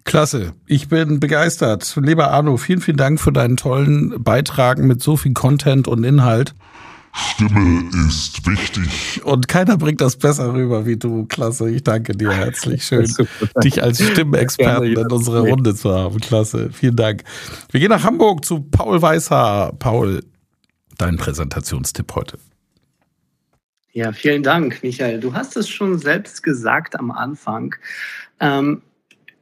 Klasse, 0.05 0.55
ich 0.66 0.88
bin 0.88 1.19
begeistert. 1.19 1.97
Lieber 2.00 2.31
Arno, 2.31 2.57
vielen, 2.57 2.81
vielen 2.81 2.97
Dank 2.97 3.21
für 3.21 3.33
deinen 3.33 3.57
tollen 3.57 4.23
Beitrag 4.23 4.78
mit 4.78 5.02
so 5.02 5.16
viel 5.16 5.33
Content 5.35 5.88
und 5.88 6.05
Inhalt. 6.05 6.55
Stimme 7.12 7.90
ist 8.07 8.47
wichtig. 8.47 9.25
Und 9.25 9.49
keiner 9.49 9.78
bringt 9.78 10.00
das 10.00 10.16
besser 10.16 10.52
rüber 10.52 10.87
wie 10.87 10.97
du. 10.97 11.25
Klasse, 11.25 11.71
ich 11.71 11.83
danke 11.83 12.12
dir 12.12 12.31
herzlich. 12.31 12.85
Schön, 12.87 13.11
dich 13.64 13.83
als 13.83 14.02
Stimmexperten 14.02 14.85
in 14.85 15.11
unserer 15.11 15.40
Runde 15.40 15.75
zu 15.75 15.93
haben. 15.93 16.21
Klasse, 16.21 16.71
vielen 16.73 16.97
Dank. 16.97 17.25
Wir 17.71 17.81
gehen 17.81 17.88
nach 17.88 18.05
Hamburg 18.05 18.45
zu 18.45 18.61
Paul 18.61 19.00
Weißhaar. 19.00 19.73
Paul, 19.73 20.23
dein 20.99 21.16
Präsentationstipp 21.16 22.14
heute. 22.14 22.38
Ja, 23.97 24.12
vielen 24.12 24.43
Dank, 24.43 24.83
Michael. 24.83 25.21
Du 25.21 25.33
hast 25.33 25.57
es 25.57 25.71
schon 25.71 25.99
selbst 25.99 26.43
gesagt 26.43 27.00
am 27.00 27.11
Anfang. 27.11 27.75
Ähm, 28.41 28.83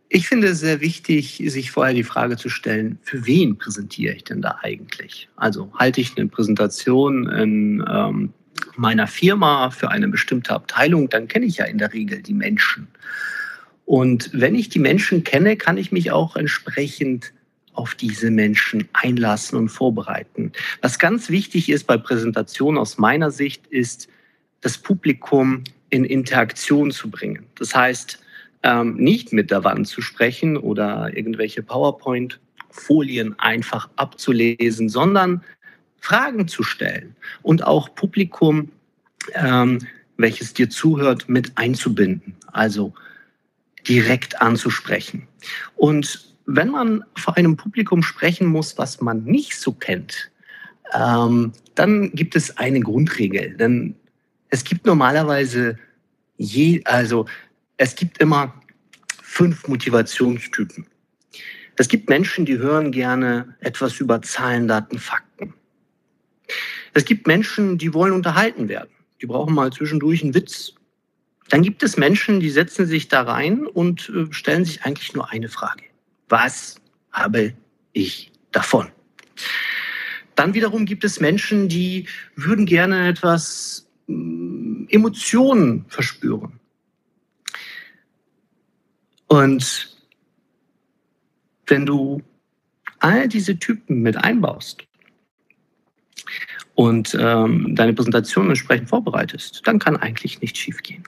ich 0.08 0.28
finde 0.28 0.46
es 0.46 0.60
sehr 0.60 0.80
wichtig, 0.80 1.42
sich 1.44 1.72
vorher 1.72 1.92
die 1.92 2.04
Frage 2.04 2.36
zu 2.36 2.48
stellen, 2.48 3.00
für 3.02 3.26
wen 3.26 3.58
präsentiere 3.58 4.14
ich 4.14 4.22
denn 4.22 4.42
da 4.42 4.60
eigentlich? 4.62 5.28
Also 5.34 5.72
halte 5.74 6.00
ich 6.00 6.16
eine 6.16 6.28
Präsentation 6.28 7.28
in 7.30 7.84
ähm, 7.90 8.32
meiner 8.76 9.08
Firma 9.08 9.70
für 9.70 9.90
eine 9.90 10.06
bestimmte 10.06 10.52
Abteilung, 10.52 11.08
dann 11.08 11.26
kenne 11.26 11.46
ich 11.46 11.56
ja 11.56 11.64
in 11.64 11.78
der 11.78 11.92
Regel 11.92 12.22
die 12.22 12.32
Menschen. 12.32 12.86
Und 13.86 14.30
wenn 14.32 14.54
ich 14.54 14.68
die 14.68 14.78
Menschen 14.78 15.24
kenne, 15.24 15.56
kann 15.56 15.78
ich 15.78 15.90
mich 15.90 16.12
auch 16.12 16.36
entsprechend 16.36 17.32
auf 17.72 17.96
diese 17.96 18.30
Menschen 18.30 18.88
einlassen 18.92 19.58
und 19.58 19.68
vorbereiten. 19.70 20.52
Was 20.80 21.00
ganz 21.00 21.28
wichtig 21.28 21.70
ist 21.70 21.88
bei 21.88 21.96
Präsentationen 21.96 22.78
aus 22.78 22.98
meiner 22.98 23.32
Sicht, 23.32 23.66
ist, 23.66 24.08
das 24.64 24.78
Publikum 24.78 25.62
in 25.90 26.04
Interaktion 26.04 26.90
zu 26.90 27.10
bringen. 27.10 27.44
Das 27.56 27.74
heißt, 27.74 28.18
ähm, 28.62 28.96
nicht 28.96 29.32
mit 29.32 29.50
der 29.50 29.62
Wand 29.62 29.86
zu 29.86 30.00
sprechen 30.00 30.56
oder 30.56 31.14
irgendwelche 31.14 31.62
PowerPoint-Folien 31.62 33.38
einfach 33.38 33.90
abzulesen, 33.96 34.88
sondern 34.88 35.42
Fragen 36.00 36.48
zu 36.48 36.62
stellen 36.62 37.14
und 37.42 37.66
auch 37.66 37.94
Publikum, 37.94 38.70
ähm, 39.34 39.80
welches 40.16 40.54
dir 40.54 40.70
zuhört, 40.70 41.28
mit 41.28 41.52
einzubinden, 41.56 42.34
also 42.46 42.94
direkt 43.86 44.40
anzusprechen. 44.40 45.28
Und 45.76 46.34
wenn 46.46 46.70
man 46.70 47.04
vor 47.16 47.36
einem 47.36 47.58
Publikum 47.58 48.02
sprechen 48.02 48.46
muss, 48.46 48.78
was 48.78 49.02
man 49.02 49.24
nicht 49.24 49.60
so 49.60 49.72
kennt, 49.72 50.30
ähm, 50.94 51.52
dann 51.74 52.12
gibt 52.12 52.34
es 52.34 52.56
eine 52.56 52.80
Grundregel. 52.80 53.58
Denn 53.58 53.94
es 54.54 54.62
gibt 54.62 54.86
normalerweise 54.86 55.80
je, 56.36 56.80
also 56.84 57.26
es 57.76 57.96
gibt 57.96 58.18
immer 58.18 58.54
fünf 59.20 59.66
Motivationstypen. 59.66 60.86
Es 61.74 61.88
gibt 61.88 62.08
Menschen, 62.08 62.44
die 62.46 62.58
hören 62.58 62.92
gerne 62.92 63.56
etwas 63.58 63.98
über 63.98 64.22
Zahlen, 64.22 64.68
Daten, 64.68 65.00
Fakten. 65.00 65.54
Es 66.92 67.04
gibt 67.04 67.26
Menschen, 67.26 67.78
die 67.78 67.92
wollen 67.94 68.12
unterhalten 68.12 68.68
werden. 68.68 68.90
Die 69.20 69.26
brauchen 69.26 69.56
mal 69.56 69.72
zwischendurch 69.72 70.22
einen 70.22 70.34
Witz. 70.34 70.74
Dann 71.48 71.62
gibt 71.62 71.82
es 71.82 71.96
Menschen, 71.96 72.38
die 72.38 72.50
setzen 72.50 72.86
sich 72.86 73.08
da 73.08 73.22
rein 73.22 73.66
und 73.66 74.08
äh, 74.10 74.32
stellen 74.32 74.64
sich 74.64 74.84
eigentlich 74.84 75.14
nur 75.14 75.32
eine 75.32 75.48
Frage. 75.48 75.82
Was 76.28 76.76
habe 77.10 77.54
ich 77.92 78.30
davon? 78.52 78.86
Dann 80.36 80.54
wiederum 80.54 80.86
gibt 80.86 81.02
es 81.02 81.18
Menschen, 81.18 81.68
die 81.68 82.06
würden 82.36 82.66
gerne 82.66 83.08
etwas 83.08 83.83
Emotionen 84.06 85.84
verspüren. 85.88 86.60
Und 89.26 89.96
wenn 91.66 91.86
du 91.86 92.22
all 92.98 93.28
diese 93.28 93.58
Typen 93.58 94.02
mit 94.02 94.16
einbaust 94.16 94.84
und 96.74 97.16
ähm, 97.18 97.74
deine 97.74 97.94
Präsentation 97.94 98.48
entsprechend 98.48 98.88
vorbereitest, 98.88 99.62
dann 99.64 99.78
kann 99.78 99.96
eigentlich 99.96 100.40
nichts 100.40 100.58
schiefgehen. 100.58 101.04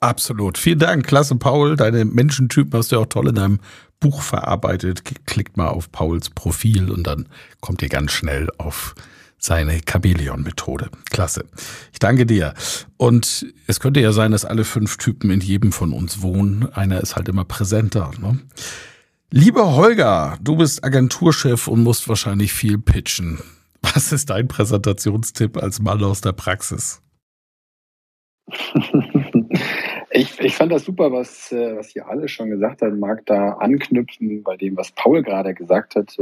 Absolut. 0.00 0.58
Vielen 0.58 0.78
Dank. 0.78 1.06
Klasse, 1.06 1.36
Paul. 1.36 1.76
Deine 1.76 2.04
Menschentypen 2.04 2.78
hast 2.78 2.92
du 2.92 2.98
auch 2.98 3.06
toll 3.06 3.28
in 3.28 3.34
deinem 3.34 3.60
Buch 3.98 4.20
verarbeitet. 4.20 5.04
Klickt 5.26 5.56
mal 5.56 5.68
auf 5.68 5.90
Pauls 5.90 6.30
Profil 6.30 6.90
und 6.90 7.06
dann 7.06 7.28
kommt 7.60 7.82
ihr 7.82 7.88
ganz 7.88 8.12
schnell 8.12 8.48
auf 8.58 8.94
seine 9.46 9.80
Chamäleon-Methode. 9.88 10.90
Klasse. 11.10 11.44
Ich 11.92 11.98
danke 11.98 12.26
dir. 12.26 12.52
Und 12.96 13.46
es 13.66 13.80
könnte 13.80 14.00
ja 14.00 14.12
sein, 14.12 14.32
dass 14.32 14.44
alle 14.44 14.64
fünf 14.64 14.96
Typen 14.98 15.30
in 15.30 15.40
jedem 15.40 15.72
von 15.72 15.92
uns 15.92 16.20
wohnen. 16.20 16.68
Einer 16.72 17.00
ist 17.00 17.16
halt 17.16 17.28
immer 17.28 17.44
präsenter. 17.44 18.10
Ne? 18.20 18.40
Lieber 19.30 19.74
Holger, 19.74 20.36
du 20.42 20.56
bist 20.56 20.84
Agenturchef 20.84 21.68
und 21.68 21.82
musst 21.82 22.08
wahrscheinlich 22.08 22.52
viel 22.52 22.78
pitchen. 22.78 23.38
Was 23.82 24.12
ist 24.12 24.30
dein 24.30 24.48
Präsentationstipp 24.48 25.56
als 25.56 25.80
Mann 25.80 26.02
aus 26.02 26.20
der 26.20 26.32
Praxis? 26.32 27.00
Ich, 30.12 30.40
ich 30.40 30.56
fand 30.56 30.72
das 30.72 30.86
super, 30.86 31.12
was, 31.12 31.52
äh, 31.52 31.76
was 31.76 31.94
ihr 31.94 32.08
alle 32.08 32.26
schon 32.28 32.48
gesagt 32.48 32.80
habt. 32.80 32.96
Mag 32.96 33.26
da 33.26 33.54
anknüpfen 33.54 34.42
bei 34.42 34.56
dem, 34.56 34.74
was 34.74 34.90
Paul 34.92 35.22
gerade 35.22 35.52
gesagt 35.52 35.94
hat. 35.94 36.16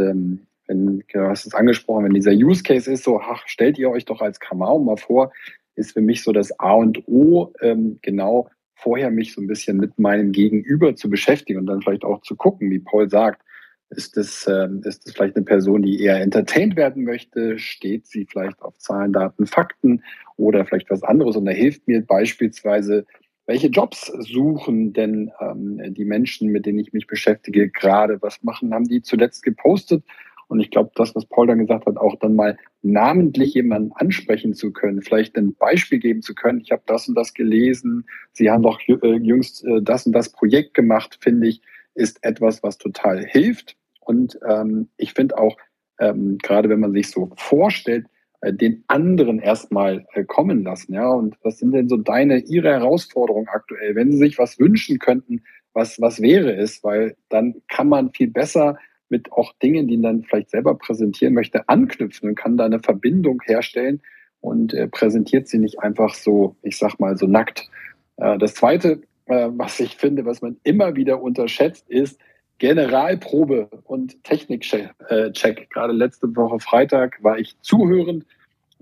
Wenn, 0.66 1.02
du 1.12 1.28
hast 1.28 1.46
es 1.46 1.54
angesprochen, 1.54 2.04
wenn 2.04 2.14
dieser 2.14 2.32
Use 2.32 2.62
Case 2.62 2.90
ist, 2.90 3.04
so, 3.04 3.20
ach, 3.20 3.42
stellt 3.46 3.78
ihr 3.78 3.90
euch 3.90 4.04
doch 4.04 4.20
als 4.20 4.40
Kamau 4.40 4.78
mal 4.78 4.96
vor, 4.96 5.32
ist 5.76 5.92
für 5.92 6.00
mich 6.00 6.22
so 6.22 6.32
das 6.32 6.58
A 6.58 6.72
und 6.72 7.06
O, 7.08 7.52
ähm, 7.60 7.98
genau 8.02 8.48
vorher 8.74 9.10
mich 9.10 9.32
so 9.32 9.40
ein 9.40 9.46
bisschen 9.46 9.78
mit 9.78 9.98
meinem 9.98 10.32
Gegenüber 10.32 10.94
zu 10.94 11.08
beschäftigen 11.08 11.60
und 11.60 11.66
dann 11.66 11.80
vielleicht 11.80 12.04
auch 12.04 12.20
zu 12.22 12.36
gucken, 12.36 12.70
wie 12.70 12.80
Paul 12.80 13.08
sagt, 13.08 13.42
ist 13.90 14.16
das, 14.16 14.46
äh, 14.46 14.68
ist 14.82 15.06
das 15.06 15.14
vielleicht 15.14 15.36
eine 15.36 15.44
Person, 15.44 15.82
die 15.82 16.00
eher 16.00 16.20
entertained 16.20 16.76
werden 16.76 17.04
möchte? 17.04 17.58
Steht 17.58 18.06
sie 18.06 18.26
vielleicht 18.26 18.60
auf 18.60 18.76
Zahlen, 18.78 19.12
Daten, 19.12 19.46
Fakten 19.46 20.02
oder 20.36 20.64
vielleicht 20.64 20.90
was 20.90 21.02
anderes? 21.02 21.36
Und 21.36 21.44
da 21.44 21.52
hilft 21.52 21.86
mir 21.86 22.04
beispielsweise, 22.04 23.06
welche 23.46 23.68
Jobs 23.68 24.06
suchen 24.06 24.92
denn 24.94 25.30
ähm, 25.40 25.94
die 25.94 26.04
Menschen, 26.04 26.50
mit 26.50 26.66
denen 26.66 26.78
ich 26.78 26.92
mich 26.92 27.06
beschäftige, 27.06 27.68
gerade? 27.68 28.20
Was 28.22 28.42
machen, 28.42 28.72
haben 28.72 28.88
die 28.88 29.02
zuletzt 29.02 29.42
gepostet? 29.42 30.02
Und 30.48 30.60
ich 30.60 30.70
glaube, 30.70 30.90
das, 30.94 31.14
was 31.14 31.26
Paul 31.26 31.46
dann 31.46 31.58
gesagt 31.58 31.86
hat, 31.86 31.96
auch 31.96 32.16
dann 32.16 32.34
mal 32.34 32.56
namentlich 32.82 33.54
jemanden 33.54 33.92
ansprechen 33.92 34.54
zu 34.54 34.72
können, 34.72 35.02
vielleicht 35.02 35.36
ein 35.36 35.54
Beispiel 35.54 35.98
geben 35.98 36.22
zu 36.22 36.34
können. 36.34 36.60
Ich 36.60 36.70
habe 36.70 36.82
das 36.86 37.08
und 37.08 37.14
das 37.14 37.34
gelesen. 37.34 38.06
Sie 38.32 38.50
haben 38.50 38.62
doch 38.62 38.80
äh, 38.86 39.16
jüngst 39.16 39.64
äh, 39.64 39.80
das 39.82 40.06
und 40.06 40.12
das 40.12 40.30
Projekt 40.30 40.74
gemacht, 40.74 41.18
finde 41.20 41.48
ich, 41.48 41.62
ist 41.94 42.22
etwas, 42.22 42.62
was 42.62 42.78
total 42.78 43.24
hilft. 43.24 43.76
Und 44.00 44.38
ähm, 44.46 44.88
ich 44.96 45.14
finde 45.14 45.38
auch, 45.38 45.56
ähm, 45.98 46.38
gerade 46.38 46.68
wenn 46.68 46.80
man 46.80 46.92
sich 46.92 47.10
so 47.10 47.30
vorstellt, 47.36 48.06
äh, 48.44 48.52
den 48.52 48.84
anderen 48.88 49.38
erstmal 49.38 50.06
äh, 50.12 50.24
kommen 50.24 50.64
lassen. 50.64 50.92
Ja, 50.92 51.08
und 51.08 51.36
was 51.42 51.58
sind 51.58 51.72
denn 51.72 51.88
so 51.88 51.96
deine, 51.96 52.38
ihre 52.38 52.70
Herausforderungen 52.70 53.48
aktuell? 53.48 53.94
Wenn 53.94 54.12
Sie 54.12 54.18
sich 54.18 54.38
was 54.38 54.58
wünschen 54.58 54.98
könnten, 54.98 55.42
was, 55.72 56.00
was 56.00 56.20
wäre 56.20 56.54
es? 56.54 56.84
Weil 56.84 57.16
dann 57.28 57.62
kann 57.68 57.88
man 57.88 58.12
viel 58.12 58.28
besser 58.30 58.78
mit 59.08 59.32
auch 59.32 59.52
Dingen, 59.62 59.86
die 59.88 59.96
man 59.96 60.02
dann 60.02 60.24
vielleicht 60.24 60.50
selber 60.50 60.74
präsentieren 60.76 61.34
möchte, 61.34 61.68
anknüpfen 61.68 62.30
und 62.30 62.34
kann 62.34 62.56
da 62.56 62.64
eine 62.64 62.80
Verbindung 62.80 63.40
herstellen 63.44 64.00
und 64.40 64.74
äh, 64.74 64.88
präsentiert 64.88 65.48
sie 65.48 65.58
nicht 65.58 65.80
einfach 65.80 66.14
so, 66.14 66.56
ich 66.62 66.78
sag 66.78 66.98
mal, 66.98 67.16
so 67.16 67.26
nackt. 67.26 67.68
Äh, 68.16 68.38
das 68.38 68.54
zweite, 68.54 69.02
äh, 69.26 69.48
was 69.52 69.80
ich 69.80 69.96
finde, 69.96 70.24
was 70.24 70.42
man 70.42 70.56
immer 70.64 70.96
wieder 70.96 71.22
unterschätzt, 71.22 71.88
ist 71.88 72.20
Generalprobe 72.58 73.68
und 73.84 74.22
Technikcheck. 74.24 74.90
Äh, 75.08 75.30
Gerade 75.70 75.92
letzte 75.92 76.34
Woche 76.36 76.60
Freitag 76.60 77.22
war 77.22 77.38
ich 77.38 77.58
zuhörend 77.60 78.26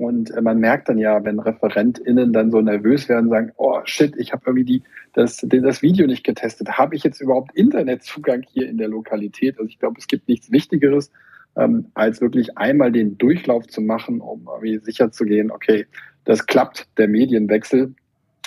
und 0.03 0.31
äh, 0.31 0.41
man 0.41 0.59
merkt 0.59 0.89
dann 0.89 0.99
ja, 0.99 1.25
wenn 1.25 1.39
ReferentInnen 1.39 2.33
dann 2.33 2.51
so 2.51 2.61
nervös 2.61 3.09
werden, 3.09 3.31
sagen, 3.31 3.53
oh 3.57 3.81
shit, 3.85 4.15
ich 4.17 4.33
habe 4.33 4.43
irgendwie 4.47 4.65
die, 4.65 4.83
das, 5.13 5.39
das 5.39 5.83
Video 5.83 6.07
nicht 6.07 6.25
getestet. 6.25 6.71
Habe 6.79 6.97
ich 6.97 7.05
jetzt 7.05 7.21
überhaupt 7.21 7.55
Internetzugang 7.55 8.43
hier 8.43 8.69
in 8.69 8.79
der 8.79 8.89
Lokalität? 8.89 9.59
Also 9.59 9.69
ich 9.69 9.79
glaube, 9.79 9.97
es 9.99 10.07
gibt 10.07 10.29
nichts 10.29 10.51
Wichtigeres, 10.51 11.11
ähm, 11.57 11.87
als 11.95 12.21
wirklich 12.21 12.59
einmal 12.59 12.93
den 12.93 13.19
Durchlauf 13.19 13.67
zu 13.67 13.81
machen, 13.81 14.21
um 14.21 14.47
irgendwie 14.47 14.79
sicher 14.79 15.13
zu 15.13 15.25
gehen, 15.25 15.51
okay, 15.51 15.87
das 16.25 16.47
klappt, 16.47 16.89
der 16.99 17.09
Medienwechsel. 17.09 17.95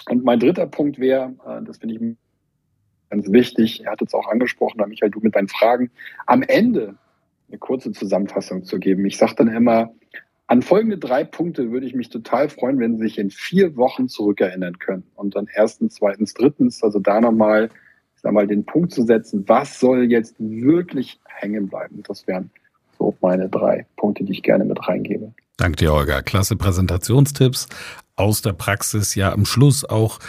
Und 0.09 0.23
mein 0.23 0.39
dritter 0.39 0.67
Punkt 0.67 0.99
wäre, 0.99 1.33
äh, 1.47 1.63
das 1.63 1.77
finde 1.77 1.95
ich 1.95 2.01
ganz 3.09 3.31
wichtig, 3.31 3.85
er 3.85 3.91
hat 3.91 4.01
es 4.01 4.13
auch 4.13 4.27
angesprochen, 4.27 4.83
Michael, 4.87 5.11
du 5.11 5.19
mit 5.21 5.35
deinen 5.35 5.47
Fragen, 5.47 5.91
am 6.25 6.41
Ende 6.41 6.95
eine 7.47 7.57
kurze 7.59 7.91
Zusammenfassung 7.91 8.63
zu 8.63 8.79
geben. 8.79 9.05
Ich 9.05 9.17
sage 9.17 9.35
dann 9.37 9.47
immer, 9.47 9.91
An 10.47 10.61
folgende 10.61 10.97
drei 10.97 11.23
Punkte 11.23 11.71
würde 11.71 11.87
ich 11.87 11.95
mich 11.95 12.09
total 12.09 12.49
freuen, 12.49 12.79
wenn 12.79 12.97
Sie 12.97 13.03
sich 13.03 13.17
in 13.17 13.31
vier 13.31 13.75
Wochen 13.77 14.07
zurückerinnern 14.07 14.77
können. 14.77 15.03
Und 15.15 15.35
dann 15.35 15.47
erstens, 15.51 15.95
zweitens, 15.95 16.35
drittens, 16.35 16.83
also 16.83 16.99
da 16.99 17.19
nochmal, 17.19 17.69
ich 18.15 18.21
sag 18.21 18.31
mal, 18.31 18.45
den 18.45 18.63
Punkt 18.63 18.91
zu 18.91 19.03
setzen, 19.03 19.43
was 19.47 19.79
soll 19.79 20.11
jetzt 20.11 20.35
wirklich 20.37 21.19
hängen 21.25 21.67
bleiben? 21.67 22.03
Das 22.07 22.27
wären 22.27 22.51
so 22.99 23.15
meine 23.21 23.49
drei 23.49 23.87
Punkte, 23.97 24.23
die 24.23 24.33
ich 24.33 24.43
gerne 24.43 24.65
mit 24.65 24.87
reingebe. 24.87 25.33
Danke 25.57 25.77
dir, 25.77 25.93
Olga. 25.93 26.21
Klasse 26.21 26.55
Präsentationstipps 26.55 27.67
aus 28.15 28.41
der 28.43 28.53
Praxis. 28.53 29.15
Ja, 29.15 29.33
am 29.33 29.45
Schluss 29.45 29.83
auch 29.83 30.19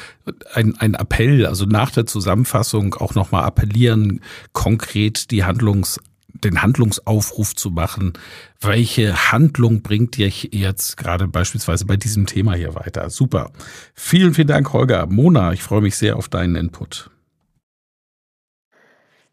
ein, 0.54 0.76
ein 0.78 0.94
Appell, 0.94 1.46
also 1.46 1.66
nach 1.66 1.90
der 1.90 2.06
Zusammenfassung 2.06 2.94
auch 2.94 3.14
nochmal 3.14 3.44
appellieren, 3.44 4.22
konkret 4.52 5.30
die 5.30 5.44
Handlungs 5.44 6.00
den 6.44 6.62
Handlungsaufruf 6.62 7.54
zu 7.54 7.70
machen. 7.70 8.12
Welche 8.60 9.32
Handlung 9.32 9.82
bringt 9.82 10.16
dir 10.16 10.28
jetzt 10.28 10.96
gerade 10.96 11.28
beispielsweise 11.28 11.86
bei 11.86 11.96
diesem 11.96 12.26
Thema 12.26 12.54
hier 12.54 12.74
weiter? 12.74 13.10
Super. 13.10 13.50
Vielen, 13.94 14.34
vielen 14.34 14.48
Dank, 14.48 14.72
Holger. 14.72 15.06
Mona, 15.06 15.52
ich 15.52 15.62
freue 15.62 15.82
mich 15.82 15.96
sehr 15.96 16.16
auf 16.16 16.28
deinen 16.28 16.56
Input. 16.56 17.10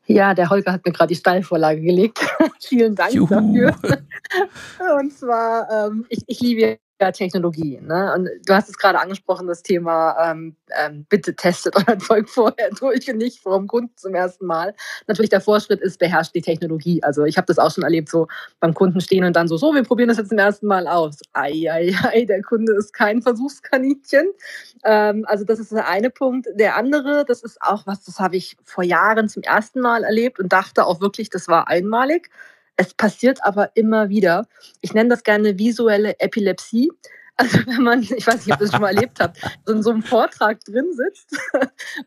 Ja, 0.05 0.33
der 0.33 0.49
Holger 0.49 0.73
hat 0.73 0.85
mir 0.85 0.91
gerade 0.91 1.13
die 1.13 1.19
Steilvorlage 1.19 1.81
gelegt. 1.81 2.19
Vielen 2.59 2.93
Dank 2.93 3.13
Juhu. 3.13 3.27
dafür. 3.27 3.75
Und 4.99 5.13
zwar, 5.13 5.87
ähm, 5.87 6.05
ich, 6.09 6.23
ich 6.27 6.41
liebe 6.41 6.77
Technologie. 7.11 7.79
Ne? 7.81 8.13
Und 8.15 8.29
du 8.45 8.53
hast 8.53 8.69
es 8.69 8.77
gerade 8.77 8.99
angesprochen, 8.99 9.47
das 9.47 9.63
Thema, 9.63 10.15
ähm, 10.31 10.55
ähm, 10.79 11.05
bitte 11.09 11.35
testet 11.35 11.75
euer 11.87 11.97
Zeug 11.99 12.29
vorher 12.29 12.69
durch 12.79 13.09
und 13.09 13.17
nicht 13.17 13.39
vor 13.39 13.57
dem 13.57 13.67
Kunden 13.67 13.91
zum 13.97 14.15
ersten 14.15 14.45
Mal. 14.45 14.73
Natürlich 15.07 15.29
der 15.29 15.41
Vorschritt 15.41 15.81
ist, 15.81 15.99
beherrscht 15.99 16.35
die 16.35 16.41
Technologie. 16.41 17.01
Also 17.03 17.25
ich 17.25 17.37
habe 17.37 17.47
das 17.47 17.59
auch 17.59 17.71
schon 17.71 17.83
erlebt, 17.83 18.09
so 18.09 18.27
beim 18.59 18.73
Kunden 18.73 19.01
stehen 19.01 19.23
und 19.23 19.35
dann 19.35 19.47
so, 19.47 19.57
so, 19.57 19.73
wir 19.73 19.83
probieren 19.83 20.09
das 20.09 20.17
jetzt 20.17 20.29
zum 20.29 20.37
ersten 20.37 20.67
Mal 20.67 20.87
aus. 20.87 21.19
Ei, 21.33 21.65
ei, 21.69 21.95
ei, 22.03 22.25
der 22.25 22.41
Kunde 22.41 22.73
ist 22.73 22.93
kein 22.93 23.21
Versuchskaninchen. 23.21 24.31
Ähm, 24.83 25.25
also 25.27 25.43
das 25.43 25.59
ist 25.59 25.71
der 25.71 25.87
eine 25.87 26.09
Punkt. 26.09 26.47
Der 26.55 26.75
andere, 26.75 27.25
das 27.25 27.43
ist 27.43 27.61
auch 27.61 27.85
was, 27.85 28.03
das 28.03 28.19
habe 28.19 28.37
ich 28.37 28.57
vor 28.63 28.83
Jahren 28.83 29.29
zum 29.29 29.43
ersten 29.43 29.79
Mal 29.79 30.03
erlebt 30.03 30.39
und 30.39 30.53
dachte 30.53 30.85
auch 30.85 31.01
wirklich, 31.01 31.29
das 31.29 31.47
war 31.47 31.67
einmalig. 31.67 32.29
Es 32.75 32.93
passiert 32.93 33.39
aber 33.43 33.71
immer 33.75 34.09
wieder. 34.09 34.47
Ich 34.81 34.93
nenne 34.93 35.09
das 35.09 35.23
gerne 35.23 35.59
visuelle 35.59 36.19
Epilepsie. 36.19 36.91
Also 37.35 37.57
wenn 37.65 37.81
man, 37.81 38.01
ich 38.03 38.27
weiß 38.27 38.45
nicht, 38.45 38.53
ob 38.53 38.61
ihr 38.61 38.65
das 38.65 38.71
schon 38.71 38.81
mal 38.81 38.93
erlebt 38.93 39.19
habt, 39.19 39.39
so 39.65 39.73
in 39.73 39.81
so 39.81 39.89
einem 39.89 40.03
Vortrag 40.03 40.63
drin 40.65 40.93
sitzt 40.93 41.35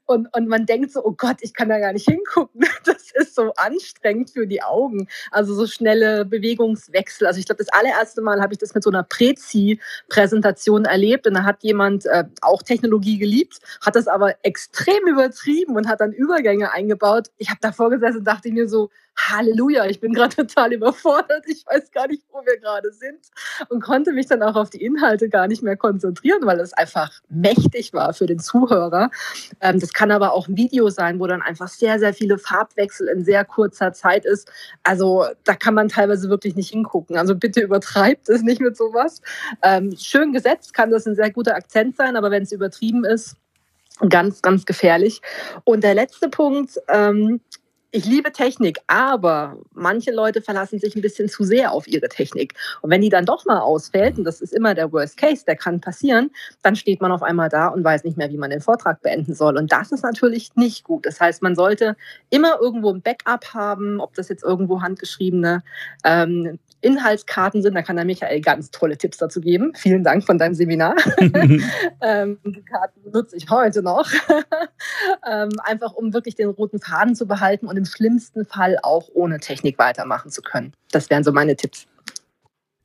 und, 0.07 0.29
und 0.33 0.49
man 0.49 0.67
denkt 0.67 0.93
so, 0.93 1.05
oh 1.05 1.13
Gott, 1.13 1.39
ich 1.41 1.53
kann 1.53 1.69
da 1.69 1.79
gar 1.79 1.93
nicht 1.93 2.09
hingucken. 2.09 2.65
Das 2.85 3.11
ist 3.11 3.35
so 3.35 3.53
anstrengend 3.57 4.31
für 4.31 4.47
die 4.47 4.63
Augen. 4.63 5.09
Also 5.31 5.55
so 5.55 5.67
schnelle 5.67 6.25
Bewegungswechsel. 6.25 7.27
Also 7.27 7.41
ich 7.41 7.47
glaube, 7.47 7.65
das 7.65 7.73
allererste 7.73 8.21
Mal 8.21 8.41
habe 8.41 8.53
ich 8.53 8.59
das 8.59 8.75
mit 8.75 8.85
so 8.85 8.91
einer 8.91 9.03
Prezi-Präsentation 9.03 10.85
erlebt 10.85 11.27
und 11.27 11.35
da 11.35 11.43
hat 11.43 11.65
jemand 11.65 12.07
äh, 12.07 12.25
auch 12.43 12.63
Technologie 12.63 13.19
geliebt, 13.19 13.59
hat 13.81 13.97
das 13.97 14.07
aber 14.07 14.35
extrem 14.45 15.07
übertrieben 15.09 15.75
und 15.77 15.89
hat 15.89 16.01
dann 16.01 16.13
Übergänge 16.13 16.73
eingebaut. 16.73 17.29
Ich 17.39 17.49
habe 17.49 17.59
davor 17.61 17.91
gesessen 17.91 18.19
und 18.19 18.25
dachte 18.25 18.53
mir 18.53 18.69
so, 18.69 18.91
Halleluja, 19.17 19.87
ich 19.87 20.01
bin 20.01 20.13
gerade 20.13 20.35
total 20.47 20.73
überfordert, 20.73 21.45
ich 21.47 21.65
weiß 21.67 21.91
gar 21.91 22.07
nicht, 22.07 22.23
wo 22.31 22.45
wir 22.45 22.59
gerade 22.59 22.93
sind 22.93 23.27
und 23.69 23.83
konnte 23.83 24.13
mich 24.13 24.27
dann 24.27 24.43
auch 24.43 24.57
auf 24.57 24.71
die 24.71 24.83
Inhalte 24.85 25.16
gar 25.29 25.49
nicht 25.49 25.63
mehr 25.63 25.77
konzentrieren, 25.77 26.41
weil 26.45 26.61
es 26.61 26.73
einfach 26.73 27.11
mächtig 27.29 27.93
war 27.93 28.15
für 28.15 28.27
den 28.27 28.39
Zuhörer. 28.39 29.11
Ähm, 29.61 29.81
das 29.81 29.93
kann 29.93 30.11
aber 30.11 30.33
auch 30.33 30.49
ein 30.49 30.57
Video 30.57 30.89
sein, 30.91 31.19
wo 31.19 31.27
dann 31.27 31.43
einfach 31.43 31.69
sehr, 31.69 31.99
sehr 31.99 32.15
viele 32.15 32.39
Farbwechsel 32.39 33.09
in 33.09 33.25
sehr 33.25 33.45
kurzer 33.45 33.93
Zeit 33.93 34.25
ist. 34.25 34.51
Also 34.83 35.25
da 35.45 35.55
kann 35.55 35.75
man 35.75 35.89
teilweise 35.89 36.29
wirklich 36.29 36.55
nicht 36.55 36.71
hingucken. 36.71 37.17
Also 37.17 37.35
bitte 37.35 37.61
übertreibt 37.61 38.29
es 38.29 38.43
nicht 38.43 38.61
mit 38.61 38.77
sowas. 38.77 39.21
Ähm, 39.63 39.95
schön 39.99 40.33
gesetzt 40.33 40.75
kann 40.75 40.91
das 40.91 41.07
ein 41.07 41.17
sehr 41.17 41.31
guter 41.31 41.55
Akzent 41.55 41.97
sein, 41.97 42.17
aber 42.17 42.31
wenn 42.31 42.43
es 42.43 42.53
übertrieben 42.53 43.05
ist, 43.05 43.37
ganz, 44.09 44.43
ganz 44.43 44.67
gefährlich. 44.67 45.23
Und 45.65 45.83
der 45.85 45.95
letzte 45.95 46.29
Punkt, 46.29 46.79
ähm, 46.89 47.41
ich 47.93 48.05
liebe 48.05 48.33
Technik, 48.33 48.79
aber 48.87 49.57
manche 49.73 50.11
Leute 50.13 50.43
verlassen 50.43 50.79
sich 50.79 50.97
ein 50.97 51.03
bisschen 51.03 51.29
zu 51.29 51.45
sehr 51.45 51.73
auf 51.73 51.87
ihre 51.87 52.09
Technik. 52.09 52.55
Und 52.83 52.91
wenn 52.91 53.01
die 53.01 53.09
dann 53.09 53.25
doch 53.25 53.45
mal 53.47 53.61
ausfällt, 53.61 54.19
und 54.19 54.25
das 54.25 54.41
ist 54.41 54.53
immer 54.53 54.75
der 54.75 54.93
Worst 54.93 55.17
Case, 55.17 55.45
der 55.47 55.57
kann 55.57 55.81
passieren, 55.81 56.31
dann 56.63 56.77
steht 56.77 57.01
man 57.01 57.13
auf 57.13 57.23
einmal 57.23 57.49
da 57.49 57.69
und 57.69 57.85
weiß 57.85 58.05
nicht 58.05 58.17
mehr, 58.17 58.31
wie 58.31 58.37
man 58.37 58.51
den 58.51 58.61
Vortrag 58.61 59.01
beenden 59.03 59.35
soll. 59.35 59.57
Und 59.57 59.73
das 59.73 59.93
ist 59.93 60.03
natürlich 60.03 60.55
nicht 60.57 60.85
gut. 60.85 61.07
Das 61.07 61.21
heißt, 61.21 61.43
man 61.43 61.55
sollte 61.55 61.97
immer 62.31 62.59
irgendwo 62.61 62.93
ein 62.93 63.03
Backup 63.03 63.55
haben, 63.55 64.01
ob 64.01 64.15
das 64.15 64.29
jetzt 64.29 64.45
irgendwo 64.45 64.83
handgeschriebene 64.83 65.63
ähm, 66.05 66.59
Inhaltskarten 66.87 67.63
sind. 67.63 67.75
Da 67.75 67.83
kann 67.83 67.97
der 67.97 68.05
Michael 68.05 68.41
ganz 68.41 68.71
tolle 68.71 68.97
Tipps 68.97 69.19
dazu 69.19 69.41
geben. 69.41 69.73
Vielen 69.77 70.05
Dank 70.05 70.25
von 70.25 70.39
deinem 70.39 70.55
Seminar. 70.55 70.95
ähm, 72.01 72.39
die 72.45 72.63
Karten 72.63 73.03
benutze 73.03 73.37
ich 73.37 73.51
heute 73.51 73.83
noch. 73.83 74.09
ähm, 75.31 75.51
einfach 75.65 75.93
um 75.93 76.15
wirklich 76.15 76.37
den 76.37 76.49
roten 76.49 76.79
Faden 76.79 77.15
zu 77.15 77.27
behalten 77.27 77.67
und 77.67 77.77
im 77.77 77.85
schlimmsten 77.85 78.45
Fall 78.45 78.79
auch 78.83 79.09
ohne 79.13 79.41
Technik 79.41 79.79
weitermachen 79.79 80.31
zu 80.31 80.43
können. 80.43 80.73
Das 80.93 81.11
wären 81.11 81.25
so 81.25 81.33
meine 81.33 81.57
Tipps. 81.57 81.87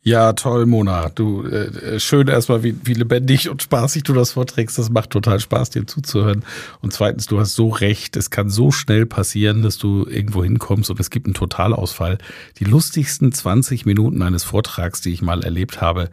Ja, 0.04 0.34
toll, 0.34 0.66
Mona. 0.66 1.10
Du, 1.10 1.44
äh, 1.44 2.00
schön 2.00 2.28
erstmal, 2.28 2.64
wie, 2.64 2.76
wie 2.84 2.96
lebendig 2.96 3.50
und 3.50 3.62
spaßig 3.62 4.02
du 4.02 4.14
das 4.14 4.32
vorträgst. 4.32 4.80
Das 4.80 4.90
macht 4.90 5.12
total 5.12 5.40
Spaß, 5.40 5.70
dir 5.70 5.86
zuzuhören. 5.86 6.44
Und 6.82 6.92
zweitens, 6.92 7.28
du 7.28 7.40
hast 7.40 7.54
so 7.54 7.70
recht. 7.70 8.18
Es 8.18 8.32
kann 8.32 8.50
so 8.50 8.72
schnell 8.72 9.06
passieren, 9.06 9.62
dass 9.62 9.78
du 9.78 10.08
irgendwo 10.08 10.44
hinkommst 10.44 10.90
und 10.90 11.00
es 11.00 11.12
gibt 11.12 11.28
einen 11.28 11.36
Totalausfall. 11.36 12.18
Die 12.58 12.64
lustigsten 12.64 13.32
20 13.32 13.86
Minuten 13.86 14.24
eines 14.24 14.44
Vortrags, 14.44 15.02
die 15.02 15.14
ich 15.14 15.22
mal 15.22 15.44
erlebt 15.44 15.82
habe, 15.82 16.10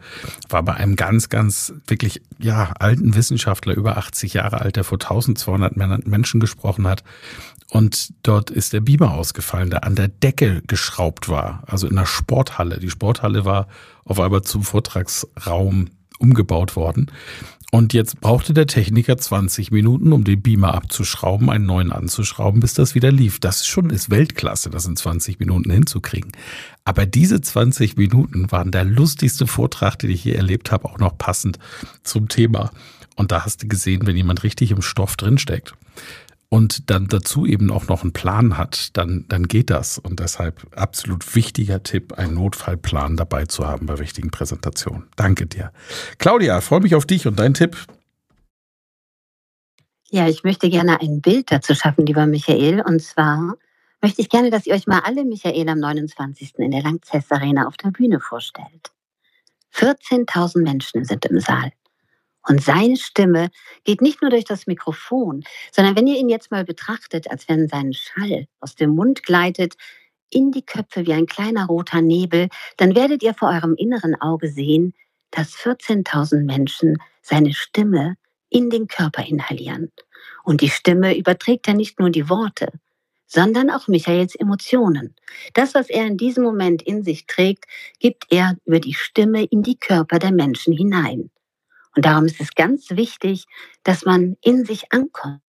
war 0.49 0.61
bei 0.61 0.75
einem 0.75 0.95
ganz, 0.95 1.29
ganz 1.29 1.73
wirklich, 1.87 2.21
ja, 2.37 2.73
alten 2.77 3.15
Wissenschaftler, 3.15 3.73
über 3.73 3.97
80 3.97 4.35
Jahre 4.35 4.61
alt, 4.61 4.75
der 4.75 4.83
vor 4.83 4.99
1200 4.99 5.75
Menschen 6.05 6.39
gesprochen 6.39 6.85
hat. 6.85 7.03
Und 7.71 8.13
dort 8.23 8.49
ist 8.49 8.73
der 8.73 8.81
Beamer 8.81 9.13
ausgefallen, 9.13 9.69
der 9.69 9.83
an 9.83 9.95
der 9.95 10.07
Decke 10.07 10.63
geschraubt 10.65 11.29
war, 11.29 11.63
also 11.67 11.87
in 11.87 11.95
der 11.95 12.07
Sporthalle. 12.07 12.79
Die 12.79 12.89
Sporthalle 12.89 13.45
war 13.45 13.67
auf 14.05 14.19
einmal 14.19 14.41
zum 14.41 14.63
Vortragsraum 14.63 15.89
umgebaut 16.17 16.75
worden. 16.75 17.11
Und 17.71 17.93
jetzt 17.93 18.19
brauchte 18.19 18.55
der 18.55 18.65
Techniker 18.65 19.15
20 19.19 19.69
Minuten, 19.69 20.11
um 20.11 20.23
den 20.23 20.41
Beamer 20.41 20.73
abzuschrauben, 20.73 21.51
einen 21.51 21.67
neuen 21.67 21.91
anzuschrauben, 21.91 22.61
bis 22.61 22.73
das 22.73 22.95
wieder 22.95 23.11
lief. 23.11 23.39
Das 23.39 23.67
schon 23.67 23.91
ist 23.91 24.09
Weltklasse, 24.09 24.71
das 24.71 24.87
in 24.87 24.95
20 24.95 25.39
Minuten 25.39 25.69
hinzukriegen. 25.69 26.31
Aber 26.83 27.05
diese 27.05 27.39
20 27.39 27.95
Minuten 27.95 28.51
waren 28.51 28.71
der 28.71 28.85
lustigste 28.85 29.45
Vortrag, 29.45 29.99
den 29.99 30.09
ich 30.09 30.23
je 30.23 30.33
erlebt 30.33 30.71
habe, 30.71 30.85
auch 30.85 30.97
noch 30.97 31.15
passend 31.19 31.59
zum 32.01 32.27
Thema. 32.27 32.71
Und 33.15 33.31
da 33.31 33.45
hast 33.45 33.61
du 33.61 33.67
gesehen, 33.67 34.07
wenn 34.07 34.17
jemand 34.17 34.41
richtig 34.41 34.71
im 34.71 34.81
Stoff 34.81 35.15
drinsteckt 35.15 35.75
und 36.49 36.89
dann 36.89 37.07
dazu 37.07 37.45
eben 37.45 37.69
auch 37.69 37.87
noch 37.87 38.01
einen 38.01 38.11
Plan 38.11 38.57
hat, 38.57 38.97
dann, 38.97 39.25
dann 39.29 39.47
geht 39.47 39.69
das. 39.69 39.99
Und 39.99 40.19
deshalb 40.19 40.65
absolut 40.75 41.35
wichtiger 41.35 41.83
Tipp, 41.83 42.13
einen 42.13 42.33
Notfallplan 42.33 43.15
dabei 43.17 43.45
zu 43.45 43.67
haben 43.67 43.85
bei 43.85 43.99
wichtigen 43.99 44.31
Präsentationen. 44.31 45.07
Danke 45.15 45.45
dir. 45.45 45.71
Claudia, 46.17 46.59
freue 46.61 46.81
mich 46.81 46.95
auf 46.95 47.05
dich 47.05 47.27
und 47.27 47.37
dein 47.39 47.53
Tipp. 47.53 47.77
Ja, 50.09 50.27
ich 50.27 50.43
möchte 50.43 50.71
gerne 50.71 50.99
ein 51.01 51.21
Bild 51.21 51.51
dazu 51.51 51.75
schaffen, 51.75 52.07
lieber 52.07 52.25
Michael. 52.25 52.81
Und 52.81 52.99
zwar 52.99 53.55
möchte 54.01 54.21
ich 54.21 54.29
gerne, 54.29 54.49
dass 54.49 54.65
ihr 54.65 54.73
euch 54.73 54.87
mal 54.87 55.01
alle 55.01 55.23
Michael 55.25 55.69
am 55.69 55.77
29. 55.77 56.57
in 56.57 56.71
der 56.71 56.81
Langzess 56.81 57.29
Arena 57.29 57.67
auf 57.67 57.77
der 57.77 57.91
Bühne 57.91 58.19
vorstellt. 58.19 58.91
14.000 59.75 60.63
Menschen 60.63 61.05
sind 61.05 61.25
im 61.25 61.39
Saal. 61.39 61.71
Und 62.47 62.63
seine 62.63 62.97
Stimme 62.97 63.49
geht 63.83 64.01
nicht 64.01 64.21
nur 64.21 64.31
durch 64.31 64.45
das 64.45 64.65
Mikrofon, 64.65 65.43
sondern 65.71 65.95
wenn 65.95 66.07
ihr 66.07 66.17
ihn 66.17 66.29
jetzt 66.29 66.51
mal 66.51 66.63
betrachtet, 66.63 67.29
als 67.29 67.47
wenn 67.49 67.67
sein 67.67 67.93
Schall 67.93 68.47
aus 68.59 68.75
dem 68.75 68.91
Mund 68.91 69.23
gleitet 69.23 69.75
in 70.29 70.51
die 70.51 70.65
Köpfe 70.65 71.05
wie 71.05 71.13
ein 71.13 71.25
kleiner 71.25 71.65
roter 71.65 72.01
Nebel, 72.01 72.49
dann 72.77 72.95
werdet 72.95 73.23
ihr 73.23 73.33
vor 73.33 73.49
eurem 73.49 73.75
inneren 73.75 74.15
Auge 74.19 74.49
sehen, 74.49 74.93
dass 75.31 75.55
14.000 75.55 76.43
Menschen 76.45 76.97
seine 77.21 77.53
Stimme 77.53 78.15
in 78.49 78.69
den 78.69 78.87
Körper 78.87 79.25
inhalieren. 79.25 79.91
Und 80.43 80.61
die 80.61 80.69
Stimme 80.69 81.17
überträgt 81.17 81.67
ja 81.67 81.73
nicht 81.73 81.99
nur 81.99 82.09
die 82.09 82.29
Worte, 82.29 82.71
sondern 83.27 83.69
auch 83.69 83.87
Michaels 83.87 84.35
Emotionen. 84.35 85.15
Das, 85.53 85.75
was 85.75 85.89
er 85.89 86.07
in 86.07 86.17
diesem 86.17 86.43
Moment 86.43 86.81
in 86.81 87.03
sich 87.03 87.27
trägt, 87.27 87.65
gibt 87.99 88.25
er 88.31 88.55
über 88.65 88.79
die 88.79 88.95
Stimme 88.95 89.43
in 89.43 89.61
die 89.61 89.77
Körper 89.77 90.17
der 90.17 90.31
Menschen 90.31 90.73
hinein. 90.73 91.29
Und 91.95 92.05
darum 92.05 92.25
ist 92.25 92.39
es 92.39 92.53
ganz 92.55 92.91
wichtig, 92.91 93.45
dass 93.83 94.05
man 94.05 94.37
in 94.41 94.65
sich 94.65 94.91
ankommt, 94.91 95.41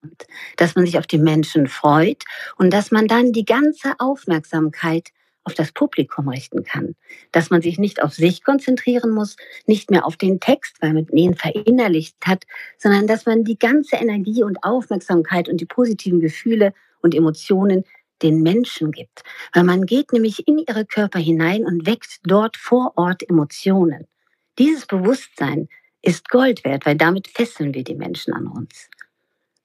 dass 0.56 0.74
man 0.76 0.86
sich 0.86 0.98
auf 0.98 1.06
die 1.06 1.18
Menschen 1.18 1.66
freut 1.66 2.24
und 2.56 2.72
dass 2.72 2.90
man 2.90 3.08
dann 3.08 3.32
die 3.32 3.44
ganze 3.44 3.94
Aufmerksamkeit 3.98 5.08
auf 5.48 5.54
das 5.54 5.72
Publikum 5.72 6.28
richten 6.28 6.62
kann. 6.62 6.94
Dass 7.32 7.48
man 7.48 7.62
sich 7.62 7.78
nicht 7.78 8.02
auf 8.02 8.12
sich 8.12 8.44
konzentrieren 8.44 9.10
muss, 9.10 9.36
nicht 9.66 9.90
mehr 9.90 10.04
auf 10.04 10.16
den 10.16 10.40
Text, 10.40 10.76
weil 10.80 10.92
man 10.92 11.08
ihn 11.08 11.34
verinnerlicht 11.34 12.16
hat, 12.24 12.44
sondern 12.76 13.06
dass 13.06 13.24
man 13.24 13.44
die 13.44 13.58
ganze 13.58 13.96
Energie 13.96 14.42
und 14.42 14.62
Aufmerksamkeit 14.62 15.48
und 15.48 15.60
die 15.60 15.66
positiven 15.66 16.20
Gefühle 16.20 16.74
und 17.00 17.14
Emotionen 17.14 17.84
den 18.22 18.42
Menschen 18.42 18.92
gibt. 18.92 19.22
Weil 19.54 19.64
man 19.64 19.86
geht 19.86 20.12
nämlich 20.12 20.46
in 20.46 20.58
ihre 20.58 20.84
Körper 20.84 21.18
hinein 21.18 21.64
und 21.64 21.86
weckt 21.86 22.18
dort 22.24 22.56
vor 22.56 22.92
Ort 22.96 23.28
Emotionen. 23.28 24.06
Dieses 24.58 24.86
Bewusstsein 24.86 25.68
ist 26.08 26.30
Gold 26.30 26.64
wert, 26.64 26.86
weil 26.86 26.96
damit 26.96 27.28
fesseln 27.28 27.74
wir 27.74 27.84
die 27.84 27.94
Menschen 27.94 28.32
an 28.32 28.46
uns. 28.46 28.88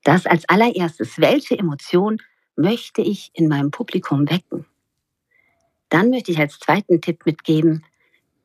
Das 0.04 0.26
als 0.26 0.48
allererstes, 0.50 1.18
welche 1.18 1.58
Emotion 1.58 2.22
möchte 2.58 3.02
ich 3.02 3.32
in 3.34 3.48
meinem 3.48 3.72
Publikum 3.72 4.30
wecken? 4.30 4.66
Dann 5.88 6.10
möchte 6.10 6.32
ich 6.34 6.40
als 6.40 6.60
zweiten 6.60 7.00
Tipp 7.00 7.26
mitgeben, 7.26 7.86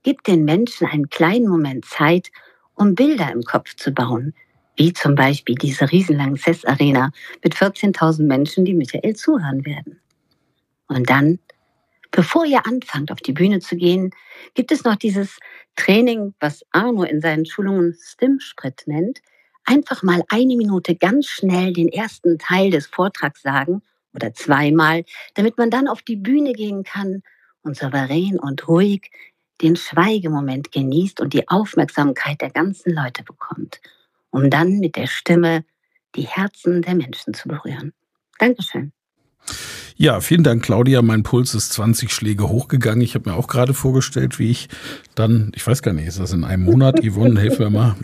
gib 0.05 0.23
den 0.23 0.45
Menschen 0.45 0.87
einen 0.87 1.11
kleinen 1.11 1.49
Moment 1.49 1.87
Zeit, 1.87 2.31
um 2.75 2.95
Bilder 2.95 3.33
im 3.33 3.43
Kopf 3.43 3.75
zu 3.75 3.91
bauen, 3.91 4.33
wie 4.77 4.93
zum 4.93 5.17
Beispiel 5.17 5.57
diese 5.57 5.91
riesenlangen 5.91 6.37
CES-Arena 6.37 7.11
mit 7.43 7.57
14.000 7.57 8.23
Menschen, 8.23 8.65
die 8.65 8.75
Michael 8.75 9.17
zuhören 9.17 9.67
werden. 9.67 10.01
Und 10.87 11.11
dann, 11.11 11.41
bevor 12.11 12.45
ihr 12.45 12.67
anfangt, 12.67 13.13
auf 13.13 13.21
die 13.21 13.33
Bühne 13.33 13.61
zu 13.61 13.77
gehen, 13.77 14.11
gibt 14.55 14.73
es 14.73 14.85
noch 14.85 14.97
dieses 14.97 15.39
Training, 15.77 16.35
was 16.41 16.65
Arno 16.71 17.05
in 17.05 17.21
seinen 17.21 17.47
Schulungen 17.47 17.97
Stimmsprit 18.01 18.83
nennt. 18.87 19.21
Einfach 19.65 20.03
mal 20.03 20.23
eine 20.29 20.57
Minute 20.57 20.97
ganz 20.97 21.27
schnell 21.27 21.73
den 21.73 21.89
ersten 21.89 22.39
Teil 22.39 22.71
des 22.71 22.87
Vortrags 22.87 23.43
sagen 23.43 23.83
oder 24.15 24.33
zweimal, 24.33 25.05
damit 25.35 25.59
man 25.59 25.71
dann 25.71 25.89
auf 25.89 26.03
die 26.03 26.17
Bühne 26.17 26.53
gehen 26.53 26.85
kann 26.85 27.23
und 27.63 27.77
souverän 27.77 28.39
und 28.39 28.67
ruhig 28.67 29.11
den 29.61 29.77
Schweigemoment 29.77 30.73
genießt 30.73 31.21
und 31.21 31.33
die 31.33 31.49
Aufmerksamkeit 31.49 32.41
der 32.41 32.51
ganzen 32.51 32.93
Leute 32.93 33.25
bekommt, 33.25 33.81
um 34.31 34.51
dann 34.51 34.79
mit 34.79 34.97
der 34.97 35.07
Stimme 35.07 35.65
die 36.15 36.27
Herzen 36.27 36.83
der 36.83 36.95
Menschen 36.95 37.35
zu 37.35 37.49
berühren. 37.49 37.93
Dankeschön. 38.39 38.93
Ja, 40.01 40.21
vielen 40.21 40.45
Dank, 40.45 40.63
Claudia. 40.63 41.03
Mein 41.03 41.25
Puls 41.25 41.57
ist 41.57 41.73
20 41.73 42.13
Schläge 42.13 42.49
hochgegangen. 42.49 43.01
Ich 43.01 43.17
habe 43.17 43.31
mir 43.31 43.37
auch 43.37 43.49
gerade 43.49 43.75
vorgestellt, 43.75 44.39
wie 44.39 44.49
ich 44.49 44.69
dann, 45.17 45.51
ich 45.57 45.67
weiß 45.67 45.83
gar 45.83 45.93
nicht, 45.93 46.07
ist 46.07 46.21
das 46.21 46.33
in 46.33 46.45
einem 46.45 46.63
Monat, 46.63 47.01
Yvonne, 47.05 47.41
helfen 47.41 47.59
wir 47.59 47.71
mal, 47.71 47.97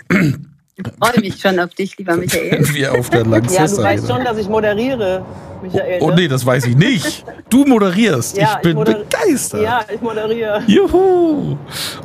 ich 0.76 0.84
freue 0.98 1.20
mich 1.20 1.40
schon 1.40 1.60
auf 1.60 1.72
dich, 1.74 1.96
lieber 1.98 2.16
Michael. 2.16 2.66
Wir 2.74 2.92
auf 2.92 3.08
der 3.08 3.24
Lanxess 3.24 3.72
Ja, 3.72 3.76
du 3.76 3.82
weißt 3.82 4.08
schon, 4.08 4.24
dass 4.24 4.38
ich 4.38 4.48
moderiere, 4.48 5.24
Michael. 5.62 5.98
Oh, 6.00 6.08
oh 6.08 6.14
nee, 6.14 6.26
das 6.26 6.44
weiß 6.44 6.66
ich 6.66 6.76
nicht. 6.76 7.24
Du 7.48 7.64
moderierst. 7.64 8.36
Ja, 8.36 8.56
ich 8.56 8.62
bin 8.62 8.70
ich 8.70 8.76
moder 8.76 8.94
begeistert. 8.94 9.62
Ja, 9.62 9.84
ich 9.92 10.00
moderiere. 10.00 10.64
Juhu. 10.66 11.56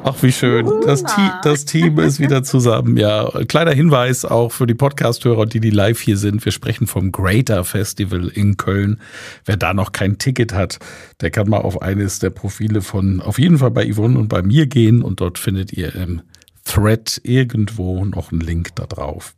Ach, 0.03 0.15
wie 0.21 0.32
schön. 0.32 0.69
Das, 0.86 1.03
Team, 1.03 1.32
das 1.43 1.65
Team 1.65 1.97
ist 1.97 2.19
wieder 2.19 2.43
zusammen. 2.43 2.95
Ja, 2.95 3.32
kleiner 3.47 3.71
Hinweis 3.71 4.23
auch 4.23 4.51
für 4.51 4.67
die 4.67 4.75
Podcast-Hörer, 4.75 5.47
die, 5.47 5.60
die 5.60 5.71
live 5.71 5.99
hier 5.99 6.17
sind. 6.17 6.45
Wir 6.45 6.51
sprechen 6.51 6.86
vom 6.86 7.12
Greater 7.12 7.63
Festival 7.63 8.27
in 8.27 8.58
Köln. 8.58 9.01
Wer 9.45 9.58
da 9.58 9.73
noch 9.73 9.93
kein 9.93 10.19
Ticket 10.19 10.53
hat, 10.53 10.77
der 11.21 11.32
kann 11.32 11.49
mal 11.49 11.62
auf 11.62 11.82
eines 11.82 12.19
der 12.19 12.29
Profile 12.29 12.82
von, 12.82 13.19
auf 13.19 13.39
jeden 13.39 13.58
Fall 13.58 13.71
bei 13.71 13.91
Yvonne 13.91 14.19
und 14.19 14.27
bei 14.27 14.43
mir 14.43 14.67
gehen 14.67 15.01
und 15.01 15.21
dort 15.21 15.39
findet 15.39 15.73
ihr 15.73 15.95
im 15.95 16.21
Thread 16.69 17.19
irgendwo 17.23 18.05
noch 18.05 18.32
einen 18.32 18.41
Link 18.41 18.75
da 18.75 18.86
drauf. 18.86 19.34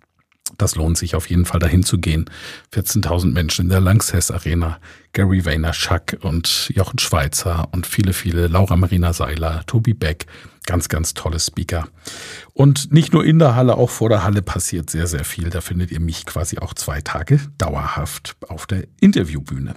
Das 0.58 0.76
lohnt 0.76 0.98
sich 0.98 1.16
auf 1.16 1.30
jeden 1.30 1.46
Fall 1.46 1.62
dahin 1.62 1.84
zu 1.84 1.98
gehen. 1.98 2.30
14.000 2.74 3.32
Menschen 3.32 3.66
in 3.66 3.70
der 3.70 3.80
Lanxess 3.80 4.32
Arena. 4.32 4.80
Gary 5.14 5.44
Vaynerchuk 5.46 6.18
und 6.22 6.72
Jochen 6.74 7.00
Schweizer 7.00 7.68
und 7.72 7.86
viele, 7.86 8.14
viele 8.14 8.48
Laura 8.48 8.76
Marina 8.78 9.14
Seiler, 9.14 9.64
Tobi 9.68 9.94
Beck. 9.94 10.26
Ganz, 10.68 10.90
ganz 10.90 11.16
tolle 11.16 11.40
Speaker. 11.40 11.88
Und 12.54 12.94
nicht 12.94 13.14
nur 13.14 13.26
in 13.26 13.40
der 13.40 13.56
Halle, 13.56 13.78
auch 13.78 13.90
vor 13.90 14.10
der 14.10 14.24
Halle 14.24 14.44
passiert 14.44 14.92
sehr, 14.92 15.08
sehr 15.08 15.24
viel. 15.24 15.50
Da 15.50 15.60
findet 15.60 15.90
ihr 15.92 16.00
mich 16.00 16.28
quasi 16.28 16.60
auch 16.60 16.76
zwei 16.76 17.02
Tage 17.02 17.40
dauerhaft 17.58 18.36
auf 18.48 18.68
der 18.68 18.84
Interviewbühne. 19.00 19.74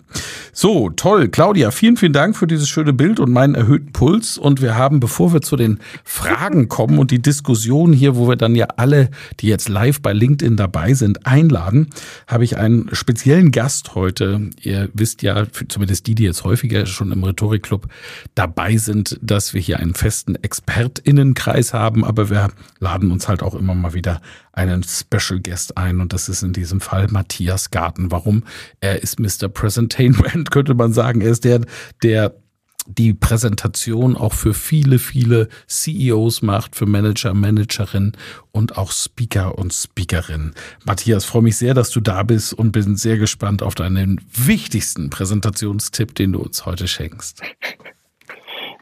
So, 0.53 0.91
toll. 0.91 1.29
Claudia, 1.29 1.71
vielen, 1.71 1.97
vielen 1.97 2.13
Dank 2.13 2.37
für 2.37 2.47
dieses 2.47 2.69
schöne 2.69 2.93
Bild 2.93 3.19
und 3.19 3.33
meinen 3.33 3.55
erhöhten 3.55 3.93
Puls. 3.93 4.37
Und 4.37 4.61
wir 4.61 4.77
haben, 4.77 5.01
bevor 5.01 5.33
wir 5.33 5.41
zu 5.41 5.57
den 5.57 5.79
Fragen 6.05 6.69
kommen 6.69 6.99
und 6.99 7.11
die 7.11 7.23
Diskussion 7.23 7.95
hier, 7.95 8.17
wo 8.17 8.29
wir 8.29 8.37
dann 8.37 8.55
ja 8.55 8.67
alle, 8.77 9.09
die 9.41 9.49
jetzt 9.49 9.71
live 9.71 10.03
bei 10.03 10.13
LinkedIn 10.13 10.59
dabei 10.59 10.93
sind, 10.93 11.27
einladen, 11.27 11.89
habe 12.27 12.45
ich 12.45 12.59
einen 12.59 12.95
speziellen 12.95 13.53
Gast 13.53 13.95
heute. 13.95 14.51
Ihr 14.61 14.91
wisst 14.93 15.23
ja, 15.25 15.47
zumindest 15.69 16.07
die, 16.07 16.15
die 16.15 16.25
jetzt 16.25 16.45
häufiger 16.45 16.85
schon 16.87 17.11
im 17.11 17.25
Rhetorikclub 17.25 17.89
dabei 18.35 18.77
sind, 18.77 19.19
dass 19.23 19.55
wir 19.55 19.61
hier 19.61 19.81
einen 19.81 19.95
festen 19.95 20.37
ExpertInnenkreis 20.37 21.73
haben, 21.73 22.05
aber 22.05 22.29
wir 22.29 22.51
laden 22.79 23.11
uns 23.11 23.27
halt 23.27 23.43
auch 23.43 23.55
immer 23.55 23.75
mal 23.75 23.95
wieder 23.95 24.21
einen 24.53 24.85
Special 24.85 25.41
Guest 25.41 25.79
ein 25.79 26.01
und 26.01 26.13
das 26.13 26.29
ist 26.29 26.43
in 26.43 26.53
diesem 26.53 26.81
Fall 26.81 27.09
Matthias 27.09 27.71
Garten. 27.71 28.11
Warum? 28.11 28.45
Er 28.81 29.03
ist 29.03 29.19
Mr. 29.19 29.49
Presentainment, 29.49 30.51
könnte 30.53 30.75
man 30.75 30.93
sagen. 30.93 31.23
Er 31.23 31.31
ist 31.31 31.45
der, 31.45 31.63
der 32.03 32.37
die 32.87 33.15
Präsentation 33.15 34.17
auch 34.17 34.33
für 34.33 34.55
viele, 34.55 34.99
viele 34.99 35.49
CEOs 35.67 36.43
macht, 36.43 36.77
für 36.77 36.87
Manager, 36.87 37.35
Managerinnen 37.35 38.17
und 38.53 38.77
auch 38.79 38.93
Speaker 38.93 39.59
und 39.59 39.73
Speakerinnen. 39.73 40.55
Matthias, 40.85 41.25
freue 41.25 41.43
mich 41.43 41.57
sehr, 41.57 41.75
dass 41.75 41.91
du 41.91 42.01
da 42.01 42.23
bist 42.23 42.53
und 42.53 42.73
bin 42.73 42.97
sehr 42.97 43.19
gespannt 43.19 43.63
auf 43.63 43.75
deinen 43.75 44.21
wichtigsten 44.33 45.11
Präsentationstipp, 45.11 46.15
den 46.15 46.33
du 46.33 46.41
uns 46.41 46.67
heute 46.67 46.87
schenkst. 46.89 47.43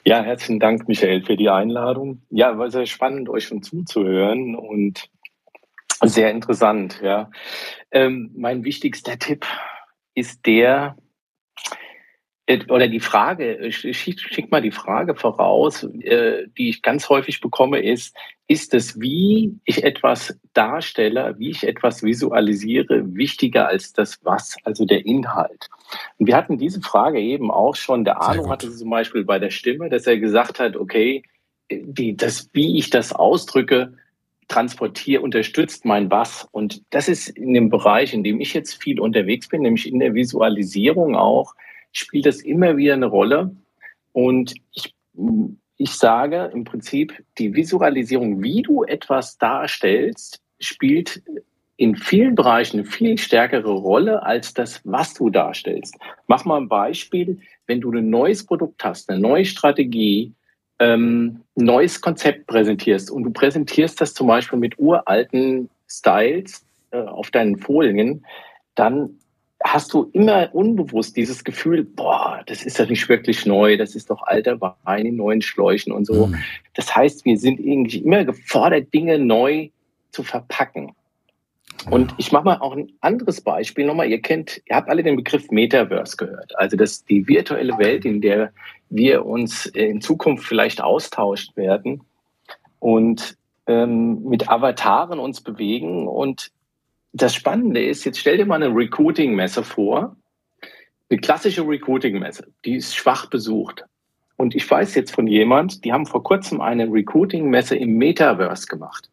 Ja, 0.04 0.22
herzlichen 0.22 0.58
Dank, 0.58 0.88
Michael, 0.88 1.22
für 1.22 1.36
die 1.36 1.48
Einladung. 1.48 2.22
Ja, 2.28 2.58
war 2.58 2.70
sehr 2.70 2.86
spannend, 2.86 3.28
euch 3.28 3.44
schon 3.44 3.62
zuzuhören 3.62 4.56
und 4.56 5.08
sehr 6.02 6.32
interessant. 6.32 7.00
Ja, 7.02 7.30
ähm, 7.92 8.32
mein 8.36 8.64
wichtigster 8.64 9.18
Tipp 9.18 9.46
ist 10.14 10.44
der, 10.46 10.96
oder 12.68 12.88
die 12.88 13.00
Frage, 13.00 13.56
ich, 13.56 13.84
ich 13.84 14.20
schick 14.20 14.50
mal 14.50 14.62
die 14.62 14.70
Frage 14.70 15.14
voraus, 15.14 15.84
äh, 15.84 16.46
die 16.56 16.70
ich 16.70 16.82
ganz 16.82 17.08
häufig 17.08 17.40
bekomme, 17.40 17.80
ist, 17.80 18.16
ist 18.48 18.74
es, 18.74 19.00
wie 19.00 19.58
ich 19.64 19.84
etwas 19.84 20.38
darstelle, 20.52 21.34
wie 21.38 21.50
ich 21.50 21.66
etwas 21.66 22.02
visualisiere, 22.02 23.14
wichtiger 23.14 23.68
als 23.68 23.92
das 23.92 24.18
Was, 24.24 24.56
also 24.64 24.84
der 24.84 25.06
Inhalt? 25.06 25.68
Und 26.18 26.26
wir 26.26 26.36
hatten 26.36 26.58
diese 26.58 26.80
Frage 26.80 27.20
eben 27.20 27.50
auch 27.50 27.76
schon, 27.76 28.04
der 28.04 28.20
Arno 28.20 28.48
hatte 28.48 28.70
sie 28.70 28.78
zum 28.78 28.90
Beispiel 28.90 29.24
bei 29.24 29.38
der 29.38 29.50
Stimme, 29.50 29.88
dass 29.88 30.06
er 30.06 30.18
gesagt 30.18 30.60
hat, 30.60 30.76
okay, 30.76 31.22
die, 31.70 32.16
das, 32.16 32.50
wie 32.52 32.78
ich 32.78 32.90
das 32.90 33.12
ausdrücke, 33.12 33.94
transportiere, 34.48 35.22
unterstützt 35.22 35.84
mein 35.84 36.10
Was. 36.10 36.46
Und 36.52 36.82
das 36.90 37.08
ist 37.08 37.30
in 37.30 37.54
dem 37.54 37.70
Bereich, 37.70 38.12
in 38.12 38.22
dem 38.22 38.40
ich 38.40 38.52
jetzt 38.52 38.82
viel 38.82 39.00
unterwegs 39.00 39.48
bin, 39.48 39.62
nämlich 39.62 39.88
in 39.88 39.98
der 39.98 40.14
Visualisierung 40.14 41.16
auch, 41.16 41.54
spielt 41.92 42.26
das 42.26 42.40
immer 42.40 42.76
wieder 42.76 42.94
eine 42.94 43.06
Rolle. 43.06 43.54
Und 44.12 44.54
ich, 44.72 44.94
ich 45.76 45.90
sage 45.92 46.50
im 46.52 46.64
Prinzip, 46.64 47.22
die 47.38 47.54
Visualisierung, 47.54 48.42
wie 48.42 48.62
du 48.62 48.84
etwas 48.84 49.38
darstellst, 49.38 50.40
spielt 50.58 51.22
in 51.76 51.96
vielen 51.96 52.34
Bereichen 52.34 52.80
eine 52.80 52.88
viel 52.88 53.18
stärkere 53.18 53.72
Rolle 53.72 54.22
als 54.22 54.54
das, 54.54 54.80
was 54.84 55.14
du 55.14 55.30
darstellst. 55.30 55.96
Mach 56.26 56.44
mal 56.44 56.58
ein 56.58 56.68
Beispiel, 56.68 57.40
wenn 57.66 57.80
du 57.80 57.90
ein 57.90 58.10
neues 58.10 58.44
Produkt 58.44 58.84
hast, 58.84 59.10
eine 59.10 59.18
neue 59.18 59.44
Strategie, 59.44 60.32
ähm, 60.78 61.40
ein 61.56 61.64
neues 61.64 62.00
Konzept 62.00 62.46
präsentierst 62.46 63.10
und 63.10 63.24
du 63.24 63.30
präsentierst 63.30 64.00
das 64.00 64.14
zum 64.14 64.26
Beispiel 64.26 64.58
mit 64.58 64.78
uralten 64.78 65.70
Styles 65.88 66.64
äh, 66.90 66.98
auf 66.98 67.30
deinen 67.30 67.58
Folien, 67.58 68.24
dann 68.74 69.18
hast 69.64 69.92
du 69.92 70.10
immer 70.12 70.54
unbewusst 70.54 71.16
dieses 71.16 71.44
Gefühl, 71.44 71.84
boah, 71.84 72.42
das 72.46 72.64
ist 72.64 72.80
doch 72.80 72.88
nicht 72.88 73.08
wirklich 73.08 73.46
neu, 73.46 73.76
das 73.76 73.94
ist 73.94 74.10
doch 74.10 74.22
alter 74.22 74.60
Wein 74.60 75.06
in 75.06 75.16
neuen 75.16 75.42
Schläuchen 75.42 75.92
und 75.92 76.06
so. 76.06 76.26
Mhm. 76.26 76.36
Das 76.74 76.94
heißt, 76.94 77.24
wir 77.24 77.38
sind 77.38 77.60
irgendwie 77.60 77.98
immer 77.98 78.24
gefordert, 78.24 78.92
Dinge 78.92 79.18
neu 79.18 79.68
zu 80.10 80.22
verpacken. 80.22 80.92
Und 81.90 82.14
ich 82.18 82.30
mache 82.30 82.44
mal 82.44 82.58
auch 82.58 82.76
ein 82.76 82.92
anderes 83.00 83.40
Beispiel 83.40 83.86
nochmal. 83.86 84.08
Ihr 84.08 84.20
kennt, 84.20 84.62
ihr 84.66 84.76
habt 84.76 84.88
alle 84.88 85.02
den 85.02 85.16
Begriff 85.16 85.50
Metaverse 85.50 86.16
gehört. 86.16 86.56
Also 86.58 86.76
das 86.76 87.04
die 87.04 87.26
virtuelle 87.26 87.76
Welt, 87.78 88.04
in 88.04 88.20
der 88.20 88.52
wir 88.90 89.26
uns 89.26 89.66
in 89.66 90.00
Zukunft 90.00 90.44
vielleicht 90.44 90.82
austauscht 90.82 91.56
werden 91.56 92.02
und 92.78 93.36
ähm, 93.66 94.22
mit 94.24 94.48
Avataren 94.48 95.18
uns 95.18 95.40
bewegen 95.40 96.06
und 96.06 96.52
das 97.12 97.34
Spannende 97.34 97.84
ist, 97.84 98.04
jetzt 98.04 98.18
stell 98.18 98.38
dir 98.38 98.46
mal 98.46 98.62
eine 98.62 98.74
Recruiting-Messe 98.74 99.62
vor, 99.62 100.16
eine 101.10 101.20
klassische 101.20 101.66
Recruiting-Messe, 101.66 102.48
die 102.64 102.76
ist 102.76 102.96
schwach 102.96 103.26
besucht. 103.26 103.84
Und 104.36 104.54
ich 104.54 104.68
weiß 104.68 104.94
jetzt 104.94 105.14
von 105.14 105.26
jemand, 105.26 105.84
die 105.84 105.92
haben 105.92 106.06
vor 106.06 106.22
kurzem 106.22 106.60
eine 106.60 106.90
Recruiting-Messe 106.90 107.76
im 107.76 107.98
Metaverse 107.98 108.66
gemacht. 108.66 109.10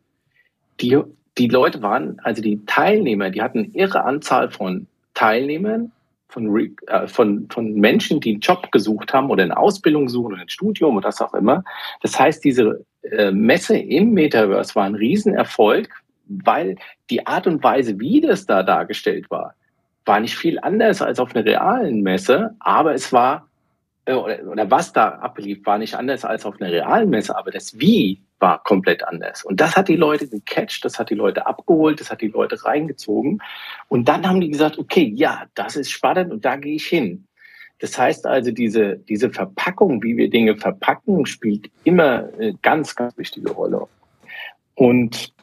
Die, 0.80 0.98
die 1.38 1.48
Leute 1.48 1.82
waren, 1.82 2.20
also 2.24 2.42
die 2.42 2.66
Teilnehmer, 2.66 3.30
die 3.30 3.42
hatten 3.42 3.72
irre 3.74 4.06
Anzahl 4.06 4.50
von 4.50 4.88
Teilnehmern, 5.14 5.92
von, 6.30 6.76
äh, 6.88 7.08
von, 7.08 7.48
von 7.50 7.74
Menschen, 7.74 8.22
die 8.22 8.32
einen 8.32 8.40
Job 8.40 8.72
gesucht 8.72 9.14
haben 9.14 9.30
oder 9.30 9.44
eine 9.44 9.58
Ausbildung 9.58 10.08
suchen 10.08 10.34
oder 10.34 10.42
ein 10.42 10.50
Studium 10.50 10.96
oder 10.96 11.10
was 11.10 11.22
auch 11.22 11.34
immer. 11.34 11.64
Das 12.02 12.18
heißt, 12.18 12.44
diese 12.44 12.86
äh, 13.02 13.32
Messe 13.32 13.78
im 13.78 14.14
Metaverse 14.14 14.74
war 14.76 14.86
ein 14.86 14.96
Riesenerfolg, 14.96 15.90
weil 16.30 16.78
die 17.10 17.26
Art 17.28 17.48
und 17.48 17.64
Weise, 17.64 18.00
wie 18.00 18.22
das 18.22 18.46
da 18.46 18.64
dargestellt 18.64 19.30
war, 19.30 19.56
war 20.06 20.20
nicht 20.20 20.38
viel 20.38 20.60
anders 20.60 21.02
als 21.02 21.20
auf 21.20 21.36
einer 21.36 21.46
realen 21.46 22.02
Messe, 22.02 22.56
aber 22.60 22.94
es 22.94 23.12
war 23.12 23.50
äh, 24.06 24.14
oder, 24.14 24.70
was 24.72 24.92
da 24.92 25.10
ablief, 25.10 25.66
war 25.66 25.78
nicht 25.78 25.96
anders 25.96 26.26
als 26.26 26.46
auf 26.46 26.60
einer 26.60 26.72
realen 26.72 27.10
Messe, 27.10 27.38
aber 27.38 27.52
das 27.52 27.80
Wie 27.80 28.22
war 28.40 28.64
komplett 28.64 29.04
anders. 29.04 29.44
Und 29.44 29.60
das 29.60 29.76
hat 29.76 29.88
die 29.88 29.98
Leute 29.98 30.28
gecatcht, 30.28 30.84
das 30.86 30.98
hat 30.98 31.10
die 31.10 31.16
Leute 31.16 31.46
abgeholt, 31.46 32.00
das 32.00 32.10
hat 32.10 32.22
die 32.22 32.30
Leute 32.30 32.64
reingezogen. 32.64 33.42
Und 33.88 34.08
dann 34.08 34.28
haben 34.28 34.42
die 34.42 34.50
gesagt, 34.50 34.80
okay, 34.80 35.12
ja, 35.16 35.44
das 35.56 35.76
ist 35.76 35.92
spannend 35.92 36.32
und 36.32 36.46
da 36.46 36.56
gehe 36.56 36.76
ich 36.76 36.88
hin. 36.88 37.26
Das 37.80 37.98
heißt 37.98 38.26
also, 38.26 38.52
diese, 38.52 38.98
diese 38.98 39.30
Verpackung, 39.30 40.02
wie 40.04 40.18
wir 40.18 40.30
Dinge 40.30 40.58
verpacken, 40.58 41.26
spielt 41.26 41.70
immer 41.84 42.30
eine 42.38 42.54
ganz, 42.62 42.96
ganz 42.96 43.18
wichtige 43.18 43.52
Rolle. 43.52 43.88
Und 44.76 45.34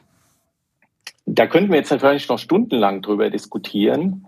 da 1.27 1.45
könnten 1.45 1.71
wir 1.71 1.77
jetzt 1.77 1.91
natürlich 1.91 2.27
noch 2.29 2.39
stundenlang 2.39 3.01
drüber 3.01 3.29
diskutieren. 3.29 4.25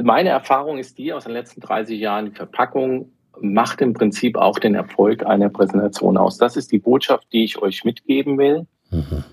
Meine 0.00 0.30
Erfahrung 0.30 0.78
ist 0.78 0.96
die 0.96 1.12
aus 1.12 1.24
den 1.24 1.34
letzten 1.34 1.60
30 1.60 2.00
Jahren, 2.00 2.24
die 2.24 2.32
Verpackung 2.32 3.12
macht 3.40 3.80
im 3.82 3.92
Prinzip 3.92 4.36
auch 4.36 4.58
den 4.58 4.74
Erfolg 4.74 5.24
einer 5.24 5.50
Präsentation 5.50 6.16
aus. 6.16 6.38
Das 6.38 6.56
ist 6.56 6.72
die 6.72 6.78
Botschaft, 6.78 7.26
die 7.32 7.44
ich 7.44 7.60
euch 7.60 7.84
mitgeben 7.84 8.38
will. 8.38 8.66
Mhm. 8.90 9.24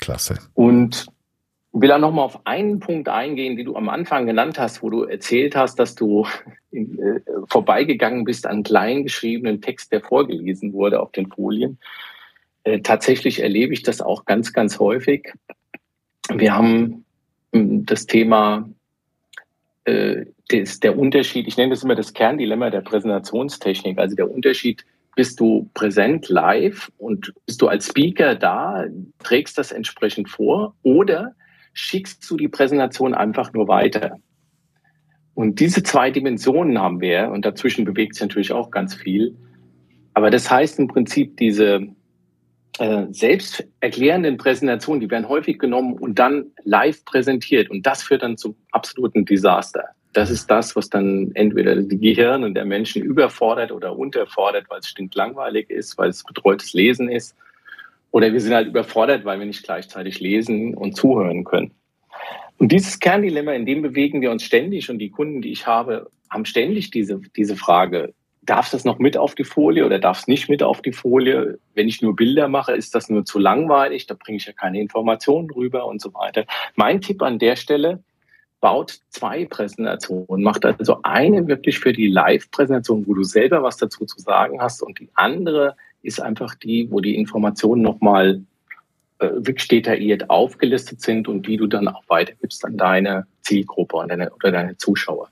Klasse. 0.00 0.38
Und 0.54 1.06
will 1.72 1.92
auch 1.92 1.98
nochmal 1.98 2.24
auf 2.24 2.46
einen 2.46 2.80
Punkt 2.80 3.08
eingehen, 3.08 3.56
den 3.56 3.66
du 3.66 3.76
am 3.76 3.88
Anfang 3.88 4.26
genannt 4.26 4.58
hast, 4.58 4.82
wo 4.82 4.90
du 4.90 5.04
erzählt 5.04 5.56
hast, 5.56 5.78
dass 5.78 5.94
du 5.94 6.26
äh, 6.70 6.84
vorbeigegangen 7.46 8.24
bist 8.24 8.46
an 8.46 8.62
klein 8.62 9.04
geschriebenen 9.04 9.62
Text, 9.62 9.90
der 9.92 10.02
vorgelesen 10.02 10.74
wurde 10.74 11.00
auf 11.00 11.12
den 11.12 11.30
Folien. 11.30 11.78
Äh, 12.64 12.80
tatsächlich 12.80 13.42
erlebe 13.42 13.72
ich 13.72 13.82
das 13.82 14.02
auch 14.02 14.26
ganz, 14.26 14.52
ganz 14.52 14.78
häufig. 14.78 15.32
Wir 16.34 16.54
haben 16.54 17.04
hm, 17.52 17.86
das 17.86 18.06
Thema 18.06 18.68
äh, 19.84 20.26
das, 20.48 20.80
der 20.80 20.98
Unterschied, 20.98 21.46
ich 21.46 21.56
nenne 21.56 21.70
das 21.70 21.82
immer 21.82 21.94
das 21.94 22.12
Kerndilemma 22.12 22.70
der 22.70 22.80
Präsentationstechnik, 22.80 23.98
also 23.98 24.16
der 24.16 24.30
Unterschied, 24.30 24.84
bist 25.14 25.40
du 25.40 25.68
präsent 25.74 26.28
live 26.28 26.92
und 26.96 27.32
bist 27.44 27.60
du 27.60 27.68
als 27.68 27.88
Speaker 27.88 28.34
da, 28.34 28.84
trägst 29.18 29.58
das 29.58 29.72
entsprechend 29.72 30.28
vor 30.28 30.74
oder 30.82 31.34
schickst 31.72 32.28
du 32.30 32.36
die 32.36 32.48
Präsentation 32.48 33.14
einfach 33.14 33.52
nur 33.52 33.68
weiter. 33.68 34.16
Und 35.34 35.60
diese 35.60 35.82
zwei 35.82 36.10
Dimensionen 36.10 36.78
haben 36.78 37.00
wir 37.00 37.30
und 37.30 37.44
dazwischen 37.44 37.84
bewegt 37.84 38.14
sich 38.14 38.22
natürlich 38.22 38.52
auch 38.52 38.70
ganz 38.70 38.94
viel. 38.94 39.36
Aber 40.14 40.30
das 40.30 40.50
heißt 40.50 40.78
im 40.78 40.88
Prinzip, 40.88 41.36
diese 41.36 41.86
äh, 42.78 43.06
selbsterklärenden 43.10 44.36
Präsentationen, 44.36 45.00
die 45.00 45.10
werden 45.10 45.28
häufig 45.28 45.58
genommen 45.58 45.94
und 45.94 46.18
dann 46.18 46.46
live 46.64 47.04
präsentiert. 47.04 47.70
Und 47.70 47.86
das 47.86 48.02
führt 48.02 48.22
dann 48.22 48.36
zum 48.36 48.54
absoluten 48.72 49.24
Desaster. 49.24 49.84
Das 50.12 50.30
ist 50.30 50.50
das, 50.50 50.74
was 50.74 50.88
dann 50.88 51.30
entweder 51.34 51.76
die 51.76 51.98
Gehirne 51.98 52.52
der 52.52 52.64
Menschen 52.64 53.02
überfordert 53.02 53.72
oder 53.72 53.96
unterfordert, 53.96 54.66
weil 54.68 54.80
es 54.80 54.88
stinklangweilig 54.88 55.68
ist, 55.70 55.98
weil 55.98 56.10
es 56.10 56.24
betreutes 56.24 56.72
Lesen 56.72 57.08
ist 57.08 57.36
oder 58.10 58.32
wir 58.32 58.40
sind 58.40 58.54
halt 58.54 58.68
überfordert, 58.68 59.24
weil 59.24 59.38
wir 59.38 59.46
nicht 59.46 59.64
gleichzeitig 59.64 60.20
lesen 60.20 60.74
und 60.74 60.96
zuhören 60.96 61.44
können. 61.44 61.72
Und 62.58 62.72
dieses 62.72 62.98
Kerndilemma, 62.98 63.52
in 63.52 63.66
dem 63.66 63.82
bewegen 63.82 64.20
wir 64.20 64.30
uns 64.30 64.42
ständig 64.42 64.90
und 64.90 64.98
die 64.98 65.10
Kunden, 65.10 65.42
die 65.42 65.52
ich 65.52 65.66
habe, 65.66 66.10
haben 66.30 66.44
ständig 66.44 66.90
diese, 66.90 67.20
diese 67.36 67.56
Frage, 67.56 68.14
darf 68.48 68.70
das 68.70 68.84
noch 68.84 68.98
mit 68.98 69.16
auf 69.16 69.34
die 69.34 69.44
Folie 69.44 69.84
oder 69.84 69.98
darf 69.98 70.20
es 70.20 70.26
nicht 70.26 70.48
mit 70.48 70.62
auf 70.62 70.80
die 70.80 70.92
Folie? 70.92 71.58
Wenn 71.74 71.88
ich 71.88 72.00
nur 72.00 72.16
Bilder 72.16 72.48
mache, 72.48 72.72
ist 72.72 72.94
das 72.94 73.10
nur 73.10 73.24
zu 73.24 73.38
langweilig, 73.38 74.06
da 74.06 74.14
bringe 74.14 74.38
ich 74.38 74.46
ja 74.46 74.52
keine 74.52 74.80
Informationen 74.80 75.50
rüber 75.50 75.86
und 75.86 76.00
so 76.00 76.14
weiter. 76.14 76.44
Mein 76.74 77.00
Tipp 77.00 77.22
an 77.22 77.38
der 77.38 77.56
Stelle, 77.56 78.02
baut 78.60 79.00
zwei 79.10 79.44
Präsentationen, 79.44 80.42
macht 80.42 80.64
also 80.64 81.00
eine 81.02 81.46
wirklich 81.46 81.78
für 81.78 81.92
die 81.92 82.08
Live-Präsentation, 82.08 83.06
wo 83.06 83.14
du 83.14 83.22
selber 83.22 83.62
was 83.62 83.76
dazu 83.76 84.04
zu 84.04 84.18
sagen 84.18 84.60
hast 84.60 84.82
und 84.82 84.98
die 84.98 85.10
andere 85.14 85.76
ist 86.02 86.20
einfach 86.20 86.54
die, 86.54 86.90
wo 86.90 87.00
die 87.00 87.16
Informationen 87.16 87.82
nochmal 87.82 88.42
äh, 89.18 89.30
wirklich 89.34 89.68
detailliert 89.68 90.30
aufgelistet 90.30 91.00
sind 91.00 91.28
und 91.28 91.46
die 91.46 91.56
du 91.56 91.66
dann 91.66 91.88
auch 91.88 92.02
weitergibst 92.08 92.64
an 92.64 92.76
deine 92.76 93.26
Zielgruppe 93.42 93.96
oder 93.96 94.08
deine, 94.08 94.30
oder 94.32 94.50
deine 94.50 94.76
Zuschauer. 94.76 95.28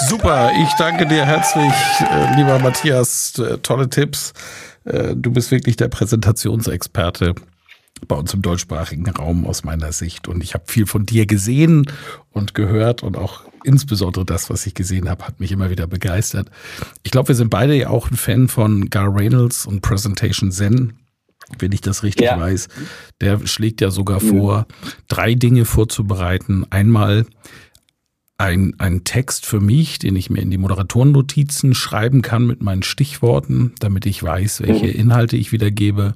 Super, 0.00 0.50
ich 0.60 0.72
danke 0.76 1.06
dir 1.06 1.24
herzlich, 1.24 1.72
äh, 2.00 2.36
lieber 2.36 2.58
Matthias. 2.58 3.38
Äh, 3.38 3.58
tolle 3.58 3.88
Tipps. 3.88 4.32
Äh, 4.84 5.14
du 5.14 5.30
bist 5.30 5.50
wirklich 5.50 5.76
der 5.76 5.88
Präsentationsexperte 5.88 7.34
bei 8.08 8.16
uns 8.16 8.34
im 8.34 8.42
deutschsprachigen 8.42 9.08
Raum 9.08 9.46
aus 9.46 9.62
meiner 9.62 9.92
Sicht. 9.92 10.26
Und 10.26 10.42
ich 10.42 10.54
habe 10.54 10.64
viel 10.66 10.86
von 10.86 11.06
dir 11.06 11.26
gesehen 11.26 11.86
und 12.30 12.54
gehört 12.54 13.02
und 13.02 13.16
auch 13.16 13.42
insbesondere 13.62 14.24
das, 14.24 14.50
was 14.50 14.66
ich 14.66 14.74
gesehen 14.74 15.08
habe, 15.08 15.26
hat 15.26 15.38
mich 15.40 15.52
immer 15.52 15.70
wieder 15.70 15.86
begeistert. 15.86 16.50
Ich 17.04 17.12
glaube, 17.12 17.28
wir 17.28 17.34
sind 17.34 17.50
beide 17.50 17.74
ja 17.74 17.88
auch 17.88 18.10
ein 18.10 18.16
Fan 18.16 18.48
von 18.48 18.90
Gar 18.90 19.14
Reynolds 19.14 19.64
und 19.64 19.80
Presentation 19.80 20.50
Zen. 20.50 20.98
Wenn 21.58 21.72
ich 21.72 21.82
das 21.82 22.02
richtig 22.02 22.26
ja. 22.26 22.38
weiß, 22.38 22.68
der 23.20 23.46
schlägt 23.46 23.80
ja 23.80 23.90
sogar 23.90 24.22
mhm. 24.22 24.28
vor, 24.28 24.66
drei 25.08 25.34
Dinge 25.34 25.64
vorzubereiten. 25.64 26.66
Einmal 26.70 27.26
ein, 28.36 28.74
ein 28.78 29.04
Text 29.04 29.46
für 29.46 29.60
mich, 29.60 29.98
den 29.98 30.16
ich 30.16 30.30
mir 30.30 30.40
in 30.40 30.50
die 30.50 30.58
Moderatorennotizen 30.58 31.74
schreiben 31.74 32.22
kann 32.22 32.46
mit 32.46 32.62
meinen 32.62 32.82
Stichworten, 32.82 33.74
damit 33.78 34.06
ich 34.06 34.22
weiß, 34.22 34.62
welche 34.62 34.86
mhm. 34.86 34.92
Inhalte 35.00 35.36
ich 35.36 35.52
wiedergebe. 35.52 36.14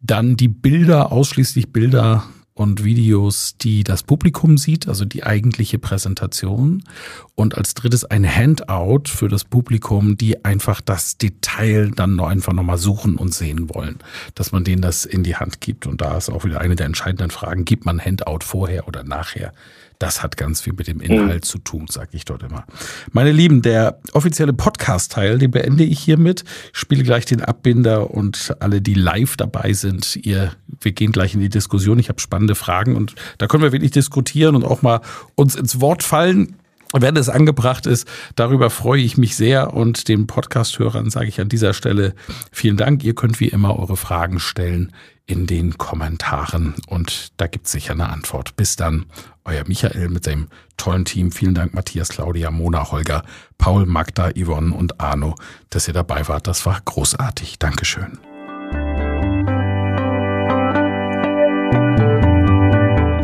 Dann 0.00 0.36
die 0.36 0.48
Bilder, 0.48 1.12
ausschließlich 1.12 1.72
Bilder 1.72 2.24
und 2.54 2.84
Videos, 2.84 3.56
die 3.58 3.84
das 3.84 4.02
Publikum 4.02 4.58
sieht, 4.58 4.88
also 4.88 5.04
die 5.04 5.24
eigentliche 5.24 5.78
Präsentation. 5.78 6.82
Und 7.36 7.58
als 7.58 7.74
drittes 7.74 8.06
ein 8.06 8.24
Handout 8.26 9.02
für 9.08 9.28
das 9.28 9.44
Publikum, 9.44 10.16
die 10.16 10.42
einfach 10.42 10.80
das 10.80 11.18
Detail 11.18 11.90
dann 11.90 12.16
noch 12.16 12.28
einfach 12.28 12.54
nochmal 12.54 12.78
suchen 12.78 13.16
und 13.16 13.34
sehen 13.34 13.68
wollen, 13.74 13.98
dass 14.34 14.52
man 14.52 14.64
denen 14.64 14.80
das 14.80 15.04
in 15.04 15.22
die 15.22 15.36
Hand 15.36 15.60
gibt. 15.60 15.86
Und 15.86 16.00
da 16.00 16.16
ist 16.16 16.30
auch 16.30 16.44
wieder 16.44 16.62
eine 16.62 16.76
der 16.76 16.86
entscheidenden 16.86 17.30
Fragen, 17.30 17.66
gibt 17.66 17.84
man 17.84 18.00
Handout 18.00 18.38
vorher 18.42 18.88
oder 18.88 19.04
nachher? 19.04 19.52
Das 19.98 20.22
hat 20.22 20.38
ganz 20.38 20.62
viel 20.62 20.72
mit 20.72 20.88
dem 20.88 21.00
Inhalt 21.00 21.42
mhm. 21.44 21.46
zu 21.46 21.58
tun, 21.58 21.86
sage 21.90 22.10
ich 22.12 22.24
dort 22.24 22.42
immer. 22.42 22.64
Meine 23.12 23.32
Lieben, 23.32 23.60
der 23.60 23.98
offizielle 24.12 24.54
Podcast-Teil, 24.54 25.38
den 25.38 25.50
beende 25.50 25.84
ich 25.84 26.00
hiermit. 26.00 26.44
Ich 26.72 26.78
spiele 26.78 27.02
gleich 27.02 27.26
den 27.26 27.42
Abbinder 27.42 28.10
und 28.10 28.56
alle, 28.60 28.80
die 28.80 28.94
live 28.94 29.36
dabei 29.36 29.74
sind, 29.74 30.16
ihr, 30.16 30.52
wir 30.80 30.92
gehen 30.92 31.12
gleich 31.12 31.34
in 31.34 31.40
die 31.40 31.48
Diskussion. 31.50 31.98
Ich 31.98 32.08
habe 32.08 32.20
spannende 32.20 32.54
Fragen 32.54 32.96
und 32.96 33.14
da 33.36 33.46
können 33.46 33.62
wir 33.62 33.72
wirklich 33.72 33.90
diskutieren 33.90 34.54
und 34.54 34.64
auch 34.64 34.80
mal 34.80 35.00
uns 35.34 35.54
ins 35.54 35.80
Wort 35.80 36.02
fallen. 36.02 36.56
Wenn 36.92 37.16
es 37.16 37.28
angebracht 37.28 37.86
ist, 37.86 38.08
darüber 38.36 38.70
freue 38.70 39.00
ich 39.00 39.16
mich 39.16 39.36
sehr 39.36 39.74
und 39.74 40.08
den 40.08 40.26
Podcast-Hörern 40.26 41.10
sage 41.10 41.28
ich 41.28 41.40
an 41.40 41.48
dieser 41.48 41.74
Stelle 41.74 42.14
vielen 42.52 42.76
Dank. 42.76 43.02
Ihr 43.04 43.14
könnt 43.14 43.40
wie 43.40 43.48
immer 43.48 43.78
eure 43.78 43.96
Fragen 43.96 44.38
stellen 44.38 44.92
in 45.26 45.46
den 45.46 45.76
Kommentaren 45.76 46.74
und 46.86 47.32
da 47.36 47.48
gibt 47.48 47.66
es 47.66 47.72
sicher 47.72 47.92
eine 47.92 48.08
Antwort. 48.08 48.56
Bis 48.56 48.76
dann, 48.76 49.06
euer 49.44 49.64
Michael 49.66 50.08
mit 50.08 50.26
dem 50.26 50.48
tollen 50.76 51.04
Team. 51.04 51.32
Vielen 51.32 51.54
Dank, 51.54 51.74
Matthias, 51.74 52.10
Claudia, 52.10 52.50
Mona, 52.50 52.90
Holger, 52.92 53.24
Paul, 53.58 53.86
Magda, 53.86 54.30
Yvonne 54.30 54.74
und 54.74 55.00
Arno, 55.00 55.34
dass 55.70 55.88
ihr 55.88 55.94
dabei 55.94 56.28
wart. 56.28 56.46
Das 56.46 56.64
war 56.66 56.80
großartig. 56.84 57.58
Dankeschön. 57.58 58.18